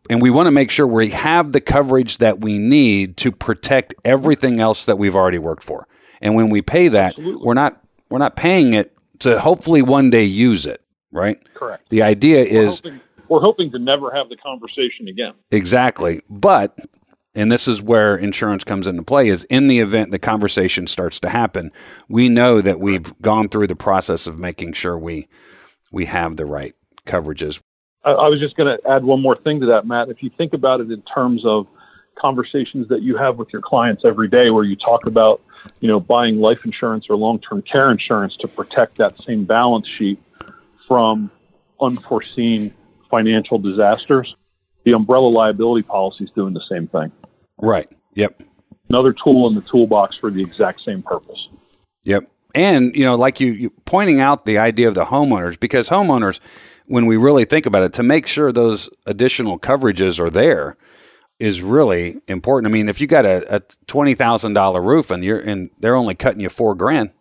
and 0.10 0.22
we 0.22 0.30
want 0.30 0.48
to 0.48 0.52
make 0.52 0.70
sure 0.70 0.86
we 0.86 1.12
have 1.12 1.52
the 1.52 1.62
coverage 1.62 2.18
that 2.18 2.42
we 2.42 2.60
need 2.60 3.16
to 3.18 3.32
protect 3.32 3.94
everything 4.04 4.60
else 4.60 4.86
that 4.86 4.98
we've 4.98 5.16
already 5.16 5.38
worked 5.38 5.64
for. 5.64 5.88
And 6.22 6.36
when 6.36 6.50
we 6.50 6.62
pay 6.62 6.90
that, 6.90 7.14
Absolutely. 7.14 7.46
we're 7.46 7.54
not 7.54 7.82
we're 8.10 8.20
not 8.20 8.36
paying 8.36 8.74
it 8.74 8.96
to 9.20 9.40
hopefully 9.40 9.82
one 9.82 10.10
day 10.10 10.24
use 10.24 10.66
it, 10.66 10.82
right? 11.12 11.40
Correct. 11.54 11.90
The 11.90 12.02
idea 12.02 12.42
we're 12.42 12.66
is 12.66 12.80
hoping, 12.80 13.02
we're 13.30 13.40
hoping 13.42 13.72
to 13.72 13.80
never 13.80 14.12
have 14.12 14.30
the 14.30 14.36
conversation 14.38 15.08
again. 15.08 15.34
Exactly. 15.52 16.22
But 16.30 16.78
and 17.36 17.52
this 17.52 17.68
is 17.68 17.82
where 17.82 18.16
insurance 18.16 18.64
comes 18.64 18.88
into 18.88 19.04
play 19.04 19.28
is 19.28 19.44
in 19.46 19.68
the 19.68 19.80
event 19.80 20.12
the 20.12 20.20
conversation 20.20 20.88
starts 20.88 21.20
to 21.20 21.30
happen 21.30 21.72
we 22.08 22.30
know 22.30 22.62
that 22.62 22.80
we've 22.80 23.20
gone 23.22 23.50
through 23.50 23.68
the 23.68 23.76
process 23.76 24.28
of 24.28 24.38
making 24.38 24.74
sure 24.74 24.98
we 24.98 25.28
we 25.94 26.06
have 26.06 26.36
the 26.36 26.46
right 26.46 26.76
coverages. 27.06 27.62
I, 28.04 28.12
I 28.12 28.28
was 28.28 28.42
just 28.42 28.58
going 28.58 28.78
to 28.78 28.90
add 28.90 29.06
one 29.06 29.22
more 29.22 29.36
thing 29.36 29.62
to 29.62 29.68
that 29.68 29.88
matt. 29.88 30.10
If 30.10 30.22
you 30.22 30.30
think 30.38 30.54
about 30.54 30.82
it 30.82 30.92
in 30.92 31.02
terms 31.04 31.46
of 31.46 31.68
conversations 32.20 32.88
that 32.90 33.02
you 33.02 33.16
have 33.16 33.38
with 33.38 33.48
your 33.54 33.62
clients 33.62 34.04
every 34.06 34.28
day 34.28 34.50
where 34.50 34.64
you 34.64 34.76
talk 34.76 35.08
about 35.08 35.42
you 35.80 35.88
know 35.88 36.00
buying 36.00 36.40
life 36.40 36.60
insurance 36.66 37.06
or 37.10 37.16
long-term 37.16 37.62
care 37.64 37.90
insurance 37.90 38.36
to 38.40 38.48
protect 38.48 38.98
that 38.98 39.16
same 39.26 39.46
balance 39.46 39.88
sheet 39.98 40.22
from 40.88 41.32
unforeseen 41.82 42.72
financial 43.10 43.58
disasters 43.58 44.36
the 44.84 44.92
umbrella 44.94 45.26
liability 45.28 45.82
policy 45.82 46.24
is 46.24 46.30
doing 46.36 46.54
the 46.54 46.62
same 46.70 46.88
thing 46.88 47.12
Right. 47.64 47.90
Yep. 48.16 48.44
Another 48.90 49.16
tool 49.24 49.48
in 49.48 49.56
the 49.56 49.62
toolbox 49.62 50.18
for 50.20 50.30
the 50.30 50.42
exact 50.42 50.82
same 50.86 51.02
purpose. 51.02 51.48
Yep. 52.04 52.30
And 52.54 52.94
you 52.94 53.06
know, 53.06 53.16
like 53.16 53.40
you, 53.40 53.54
you 53.54 53.70
pointing 53.86 54.20
out 54.20 54.46
the 54.46 54.58
idea 54.58 54.90
of 54.90 54.96
the 54.96 55.06
homeowners, 55.06 55.58
because 55.58 55.88
homeowners, 55.88 56.42
when 56.88 57.06
we 57.06 57.16
really 57.16 57.46
think 57.46 57.66
about 57.66 57.84
it, 57.84 57.94
to 57.94 58.04
make 58.04 58.28
sure 58.28 58.52
those 58.52 58.90
additional 59.06 59.58
coverages 59.58 60.20
are 60.20 60.30
there 60.30 60.76
is 61.40 61.62
really 61.62 62.20
important. 62.28 62.70
I 62.70 62.74
mean, 62.74 62.90
if 62.90 63.00
you 63.00 63.08
got 63.08 63.26
a, 63.26 63.56
a 63.56 63.62
twenty 63.88 64.14
thousand 64.14 64.54
dollar 64.54 64.82
roof 64.82 65.10
and 65.10 65.24
you're 65.24 65.40
and 65.40 65.70
they're 65.80 65.96
only 65.96 66.16
cutting 66.16 66.42
you 66.42 66.50
four 66.50 66.76
grand, 66.76 67.12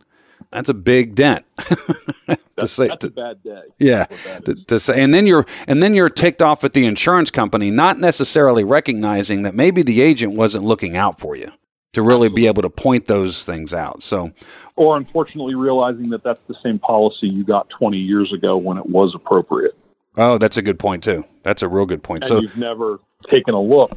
that's 0.52 0.68
a 0.68 0.74
big 0.74 1.14
dent. 1.14 1.44
to 1.58 2.68
say, 2.68 2.88
that's 2.88 3.00
to, 3.00 3.06
a 3.06 3.10
bad 3.10 3.42
day. 3.42 3.62
Yeah, 3.78 4.04
to, 4.44 4.54
to, 4.66 4.78
say, 4.78 5.02
and 5.02 5.12
then 5.12 5.26
you're 5.26 5.46
and 5.66 5.82
then 5.82 5.94
you're 5.94 6.10
ticked 6.10 6.42
off 6.42 6.62
at 6.64 6.74
the 6.74 6.84
insurance 6.84 7.30
company, 7.30 7.70
not 7.70 7.98
necessarily 7.98 8.64
recognizing 8.64 9.42
that 9.42 9.54
maybe 9.54 9.82
the 9.82 10.00
agent 10.00 10.34
wasn't 10.34 10.64
looking 10.64 10.96
out 10.96 11.18
for 11.18 11.34
you 11.34 11.50
to 11.92 12.02
really 12.02 12.26
Absolutely. 12.26 12.42
be 12.42 12.46
able 12.46 12.62
to 12.62 12.70
point 12.70 13.06
those 13.06 13.44
things 13.44 13.74
out. 13.74 14.02
So, 14.02 14.32
or 14.76 14.96
unfortunately 14.96 15.54
realizing 15.54 16.10
that 16.10 16.22
that's 16.22 16.40
the 16.48 16.56
same 16.62 16.78
policy 16.78 17.28
you 17.28 17.44
got 17.44 17.68
20 17.70 17.98
years 17.98 18.32
ago 18.32 18.56
when 18.56 18.78
it 18.78 18.86
was 18.86 19.14
appropriate. 19.14 19.76
Oh, 20.16 20.38
that's 20.38 20.56
a 20.56 20.62
good 20.62 20.78
point 20.78 21.02
too. 21.02 21.24
That's 21.42 21.62
a 21.62 21.68
real 21.68 21.86
good 21.86 22.02
point. 22.02 22.24
And 22.24 22.28
so 22.28 22.40
you've 22.40 22.56
never 22.56 23.00
taken 23.28 23.54
a 23.54 23.60
look 23.60 23.92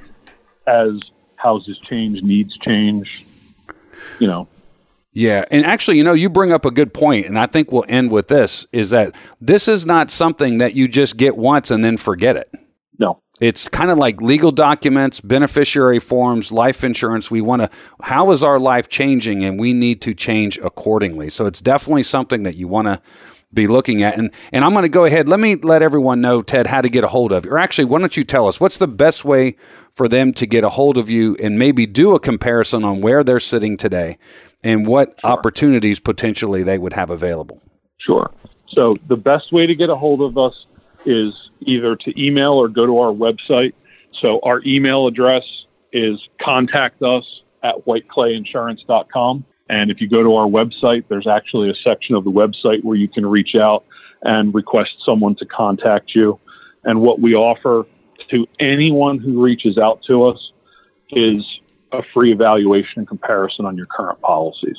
as 0.68 0.91
houses 1.36 1.78
change, 1.89 2.22
needs 2.22 2.58
change. 2.58 3.26
You 4.20 4.28
know, 4.28 4.48
yeah, 5.15 5.45
and 5.49 5.65
actually, 5.65 5.97
you 5.97 6.04
know, 6.04 6.12
you 6.12 6.30
bring 6.30 6.51
up 6.51 6.65
a 6.65 6.71
good 6.71 6.93
point, 6.93 7.25
and 7.25 7.39
I 7.39 7.45
think 7.45 7.71
we'll 7.71 7.86
end 7.88 8.12
with 8.12 8.28
this: 8.28 8.67
is 8.73 8.89
that 8.89 9.15
this 9.39 9.69
is 9.69 9.86
not 9.86 10.12
something 10.12 10.58
that 10.58 10.75
you 10.75 10.89
just 10.89 11.15
get 11.15 11.38
once 11.38 11.71
and 11.71 11.86
then 11.86 11.95
forget 11.95 12.36
it. 12.36 12.51
No, 12.99 13.21
it's 13.39 13.69
kind 13.69 13.91
of 13.91 13.97
like 13.97 14.21
legal 14.21 14.51
documents, 14.51 15.21
beneficiary 15.21 15.99
forms, 15.99 16.51
life 16.51 16.84
insurance. 16.84 17.32
We 17.32 17.39
want 17.39 17.62
to. 17.62 17.69
How 18.01 18.30
is 18.32 18.43
our 18.43 18.60
life 18.60 18.89
changing, 18.89 19.45
and 19.45 19.58
we 19.58 19.71
need 19.71 20.01
to 20.01 20.13
change 20.13 20.58
accordingly. 20.58 21.30
So 21.30 21.45
it's 21.45 21.62
definitely 21.62 22.04
something 22.04 22.43
that 22.43 22.58
you 22.58 22.67
want 22.67 22.88
to 22.89 23.01
be 23.54 23.67
looking 23.67 24.04
at. 24.04 24.17
And 24.17 24.32
and 24.51 24.65
I'm 24.65 24.73
going 24.73 24.84
to 24.84 24.89
go 24.89 25.06
ahead. 25.06 25.30
Let 25.30 25.39
me 25.39 25.56
let 25.56 25.82
everyone 25.82 26.19
know, 26.19 26.41
Ted, 26.41 26.67
how 26.67 26.82
to 26.82 26.89
get 26.89 27.06
a 27.06 27.08
hold 27.08 27.32
of 27.32 27.45
you. 27.45 27.51
Or 27.51 27.58
actually, 27.58 27.86
why 27.86 27.99
don't 27.99 28.17
you 28.17 28.25
tell 28.25 28.49
us 28.49 28.60
what's 28.60 28.80
the 28.80 28.88
best 28.88 29.23
way 29.23 29.56
for 29.93 30.10
them 30.10 30.34
to 30.34 30.45
get 30.45 30.65
a 30.65 30.69
hold 30.69 30.97
of 30.97 31.10
you 31.10 31.38
and 31.41 31.58
maybe 31.58 31.86
do 31.86 32.15
a 32.15 32.19
comparison 32.19 32.84
on 32.84 32.99
where 32.99 33.23
they're 33.23 33.39
sitting 33.39 33.78
today 33.78 34.17
and 34.65 34.88
what 34.88 35.15
sure. 35.21 35.32
opportunities 35.32 35.99
potentially 35.99 36.63
they 36.63 36.78
would 36.78 36.93
have 36.93 37.10
available? 37.10 37.62
Sure. 37.99 38.30
So 38.73 38.95
the 39.08 39.15
best 39.15 39.54
way 39.54 39.67
to 39.67 39.75
get 39.75 39.89
a 39.89 39.95
hold 39.95 40.21
of 40.21 40.38
us 40.38 40.65
is 41.06 41.34
either 41.62 41.95
to 41.95 42.21
email 42.21 42.54
or 42.54 42.67
go 42.67 42.86
to 42.86 42.97
our 42.97 43.13
website. 43.13 43.73
So 44.21 44.39
our 44.43 44.62
email 44.65 45.08
address 45.08 45.43
is 45.93 46.19
contact 46.41 47.01
us 47.04 47.23
at 47.63 47.75
whiteclayinsurance.com. 47.86 49.45
And 49.69 49.91
if 49.91 50.01
you 50.01 50.10
go 50.10 50.23
to 50.23 50.36
our 50.36 50.47
website, 50.47 51.06
there's 51.10 51.28
actually 51.28 51.69
a 51.69 51.75
section 51.75 52.15
of 52.15 52.23
the 52.23 52.32
website 52.32 52.84
where 52.84 52.97
you 52.97 53.08
can 53.08 53.25
reach 53.25 53.56
out 53.56 53.86
and 54.23 54.54
request 54.54 54.91
someone 55.06 55.36
to 55.36 55.45
contact 55.45 56.13
you. 56.15 56.39
And 56.84 57.01
what 57.01 57.19
we 57.19 57.36
offer 57.36 57.86
to 58.30 58.47
anyone 58.60 59.19
who 59.19 59.41
reaches 59.41 59.78
out 59.78 60.01
to 60.08 60.25
us 60.25 60.51
is 61.12 61.43
a 61.99 62.03
free 62.13 62.31
evaluation 62.31 62.99
and 62.99 63.08
comparison 63.08 63.65
on 63.65 63.77
your 63.77 63.88
current 63.88 64.19
policies 64.21 64.77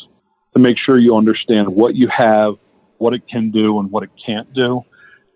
to 0.55 0.59
make 0.59 0.77
sure 0.79 0.99
you 0.99 1.17
understand 1.17 1.69
what 1.69 1.95
you 1.95 2.09
have, 2.09 2.55
what 2.99 3.13
it 3.15 3.23
can 3.29 3.51
do, 3.51 3.79
and 3.79 3.91
what 3.91 4.03
it 4.03 4.11
can't 4.25 4.53
do, 4.55 4.83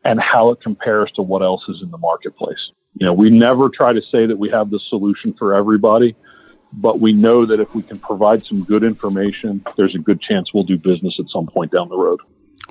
and 0.04 0.20
how 0.20 0.50
it 0.50 0.60
compares 0.62 1.10
to 1.12 1.22
what 1.22 1.42
else 1.42 1.62
is 1.68 1.82
in 1.82 1.90
the 1.90 1.98
marketplace. 1.98 2.70
You 2.94 3.06
know, 3.06 3.12
we 3.12 3.30
never 3.30 3.68
try 3.68 3.92
to 3.92 4.00
say 4.10 4.26
that 4.26 4.38
we 4.38 4.48
have 4.50 4.70
the 4.70 4.80
solution 4.88 5.34
for 5.38 5.54
everybody 5.54 6.16
but 6.72 7.00
we 7.00 7.12
know 7.12 7.44
that 7.44 7.60
if 7.60 7.74
we 7.74 7.82
can 7.82 7.98
provide 7.98 8.44
some 8.46 8.62
good 8.64 8.84
information, 8.84 9.64
there's 9.76 9.94
a 9.94 9.98
good 9.98 10.20
chance 10.20 10.52
we'll 10.54 10.64
do 10.64 10.78
business 10.78 11.16
at 11.18 11.26
some 11.32 11.46
point 11.46 11.72
down 11.72 11.88
the 11.88 11.96
road. 11.96 12.20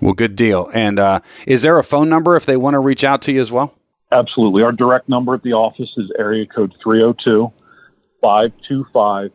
Well, 0.02 0.14
good 0.14 0.36
deal. 0.36 0.70
And 0.74 1.00
uh, 1.00 1.20
is 1.46 1.62
there 1.62 1.78
a 1.78 1.84
phone 1.84 2.10
number 2.10 2.36
if 2.36 2.46
they 2.46 2.56
want 2.56 2.76
to 2.76 2.80
reach 2.80 3.04
out 3.04 3.22
to 3.24 3.32
you 3.32 3.42
as 3.42 3.52
well? 3.52 3.76
Absolutely. 4.12 4.64
Our 4.64 4.72
direct 4.72 5.10
number 5.10 5.34
at 5.34 5.44
the 5.44 5.54
office 5.54 5.90
is 5.98 6.12
area 6.18 6.46
code 6.46 6.74
302 6.82 7.52
525 8.22 9.32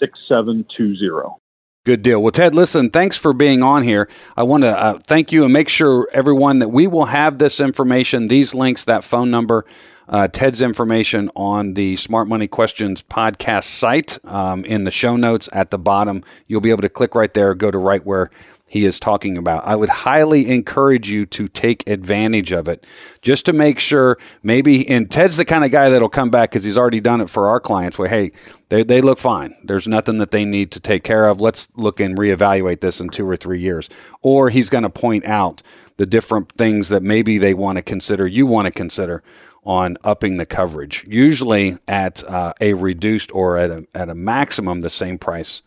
6720. 0.00 1.36
Good 1.84 2.02
deal. 2.02 2.22
Well, 2.22 2.32
Ted, 2.32 2.54
listen, 2.54 2.88
thanks 2.88 3.16
for 3.18 3.34
being 3.34 3.62
on 3.62 3.82
here. 3.82 4.08
I 4.38 4.42
want 4.42 4.62
to 4.62 4.70
uh, 4.70 4.98
thank 5.00 5.32
you 5.32 5.44
and 5.44 5.52
make 5.52 5.68
sure 5.68 6.08
everyone 6.12 6.60
that 6.60 6.70
we 6.70 6.86
will 6.86 7.04
have 7.06 7.38
this 7.38 7.60
information, 7.60 8.28
these 8.28 8.54
links, 8.54 8.86
that 8.86 9.04
phone 9.04 9.30
number 9.30 9.66
uh, 10.08 10.28
Ted's 10.28 10.62
information 10.62 11.30
on 11.34 11.74
the 11.74 11.96
Smart 11.96 12.28
Money 12.28 12.46
Questions 12.46 13.02
podcast 13.02 13.64
site 13.64 14.18
um, 14.24 14.64
in 14.64 14.84
the 14.84 14.90
show 14.90 15.16
notes 15.16 15.48
at 15.52 15.70
the 15.70 15.78
bottom. 15.78 16.22
You'll 16.46 16.60
be 16.60 16.70
able 16.70 16.82
to 16.82 16.88
click 16.88 17.14
right 17.14 17.32
there, 17.32 17.54
go 17.54 17.70
to 17.70 17.78
right 17.78 18.04
where 18.04 18.30
he 18.74 18.84
is 18.84 18.98
talking 18.98 19.38
about. 19.38 19.64
I 19.64 19.76
would 19.76 19.88
highly 19.88 20.50
encourage 20.50 21.08
you 21.08 21.26
to 21.26 21.46
take 21.46 21.88
advantage 21.88 22.50
of 22.50 22.66
it 22.66 22.84
just 23.22 23.46
to 23.46 23.52
make 23.52 23.78
sure 23.78 24.18
maybe, 24.42 24.88
and 24.88 25.08
Ted's 25.08 25.36
the 25.36 25.44
kind 25.44 25.64
of 25.64 25.70
guy 25.70 25.90
that'll 25.90 26.08
come 26.08 26.28
back 26.28 26.50
because 26.50 26.64
he's 26.64 26.76
already 26.76 26.98
done 27.00 27.20
it 27.20 27.30
for 27.30 27.46
our 27.46 27.60
clients 27.60 27.98
where, 27.98 28.08
hey, 28.08 28.32
they, 28.70 28.82
they 28.82 29.00
look 29.00 29.20
fine. 29.20 29.54
There's 29.62 29.86
nothing 29.86 30.18
that 30.18 30.32
they 30.32 30.44
need 30.44 30.72
to 30.72 30.80
take 30.80 31.04
care 31.04 31.28
of. 31.28 31.40
Let's 31.40 31.68
look 31.76 32.00
and 32.00 32.18
reevaluate 32.18 32.80
this 32.80 33.00
in 33.00 33.10
two 33.10 33.28
or 33.28 33.36
three 33.36 33.60
years. 33.60 33.88
Or 34.22 34.50
he's 34.50 34.70
going 34.70 34.82
to 34.82 34.90
point 34.90 35.24
out 35.24 35.62
the 35.96 36.04
different 36.04 36.50
things 36.54 36.88
that 36.88 37.04
maybe 37.04 37.38
they 37.38 37.54
want 37.54 37.76
to 37.76 37.82
consider, 37.82 38.26
you 38.26 38.44
want 38.44 38.66
to 38.66 38.72
consider 38.72 39.22
on 39.62 39.96
upping 40.02 40.36
the 40.38 40.46
coverage, 40.46 41.04
usually 41.06 41.78
at 41.86 42.24
uh, 42.24 42.52
a 42.60 42.74
reduced 42.74 43.30
or 43.30 43.56
at 43.56 43.70
a, 43.70 43.86
at 43.94 44.08
a 44.08 44.16
maximum 44.16 44.80
the 44.80 44.90
same 44.90 45.16
price 45.16 45.62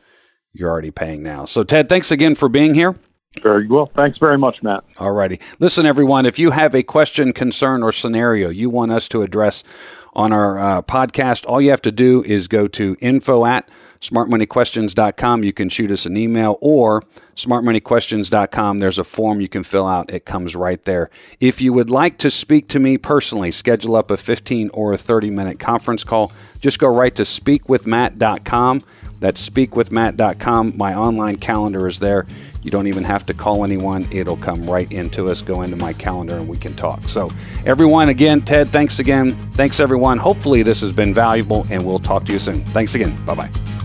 you're 0.53 0.69
already 0.69 0.91
paying 0.91 1.23
now. 1.23 1.45
So, 1.45 1.63
Ted, 1.63 1.89
thanks 1.89 2.11
again 2.11 2.35
for 2.35 2.49
being 2.49 2.73
here. 2.73 2.95
Very 3.41 3.67
well. 3.67 3.85
Thanks 3.87 4.17
very 4.17 4.37
much, 4.37 4.63
Matt. 4.63 4.83
All 4.97 5.11
righty. 5.11 5.39
Listen, 5.59 5.85
everyone, 5.85 6.25
if 6.25 6.39
you 6.39 6.51
have 6.51 6.73
a 6.73 6.83
question, 6.83 7.33
concern, 7.33 7.83
or 7.83 7.91
scenario 7.91 8.49
you 8.49 8.69
want 8.69 8.91
us 8.91 9.07
to 9.09 9.21
address 9.21 9.63
on 10.13 10.33
our 10.33 10.57
uh, 10.57 10.81
podcast, 10.81 11.45
all 11.45 11.61
you 11.61 11.69
have 11.69 11.81
to 11.83 11.91
do 11.91 12.23
is 12.23 12.47
go 12.47 12.67
to 12.67 12.97
info 12.99 13.45
at 13.45 13.69
smartmoneyquestions.com. 14.01 15.43
You 15.43 15.53
can 15.53 15.69
shoot 15.69 15.91
us 15.91 16.05
an 16.05 16.17
email 16.17 16.57
or 16.61 17.03
smartmoneyquestions.com. 17.35 18.79
There's 18.79 18.99
a 18.99 19.03
form 19.03 19.41
you 19.41 19.47
can 19.47 19.63
fill 19.63 19.87
out. 19.87 20.11
It 20.11 20.25
comes 20.25 20.55
right 20.55 20.81
there. 20.83 21.09
If 21.39 21.61
you 21.61 21.73
would 21.73 21.89
like 21.89 22.17
to 22.19 22.31
speak 22.31 22.67
to 22.69 22.79
me 22.79 22.97
personally, 22.97 23.51
schedule 23.51 23.95
up 23.95 24.11
a 24.11 24.17
15 24.17 24.69
or 24.73 24.93
a 24.93 24.97
30 24.97 25.29
minute 25.29 25.59
conference 25.59 26.03
call. 26.03 26.31
Just 26.59 26.79
go 26.79 26.87
right 26.87 27.13
to 27.15 27.23
speakwithmatt.com. 27.23 28.81
That's 29.19 29.47
speakwithmatt.com. 29.47 30.73
My 30.77 30.95
online 30.95 31.37
calendar 31.37 31.87
is 31.87 31.99
there. 31.99 32.25
You 32.61 32.71
don't 32.71 32.87
even 32.87 33.03
have 33.03 33.25
to 33.27 33.33
call 33.33 33.63
anyone. 33.63 34.07
It'll 34.11 34.37
come 34.37 34.63
right 34.69 34.91
into 34.91 35.27
us, 35.27 35.41
go 35.41 35.61
into 35.61 35.77
my 35.77 35.93
calendar, 35.93 36.35
and 36.35 36.47
we 36.47 36.57
can 36.57 36.75
talk. 36.75 37.03
So, 37.07 37.29
everyone, 37.65 38.09
again, 38.09 38.41
Ted, 38.41 38.69
thanks 38.71 38.99
again. 38.99 39.31
Thanks, 39.53 39.79
everyone. 39.79 40.17
Hopefully, 40.17 40.63
this 40.63 40.81
has 40.81 40.91
been 40.91 41.13
valuable, 41.13 41.65
and 41.69 41.85
we'll 41.85 41.99
talk 41.99 42.25
to 42.25 42.33
you 42.33 42.39
soon. 42.39 42.63
Thanks 42.65 42.95
again. 42.95 43.15
Bye 43.25 43.35
bye. 43.35 43.76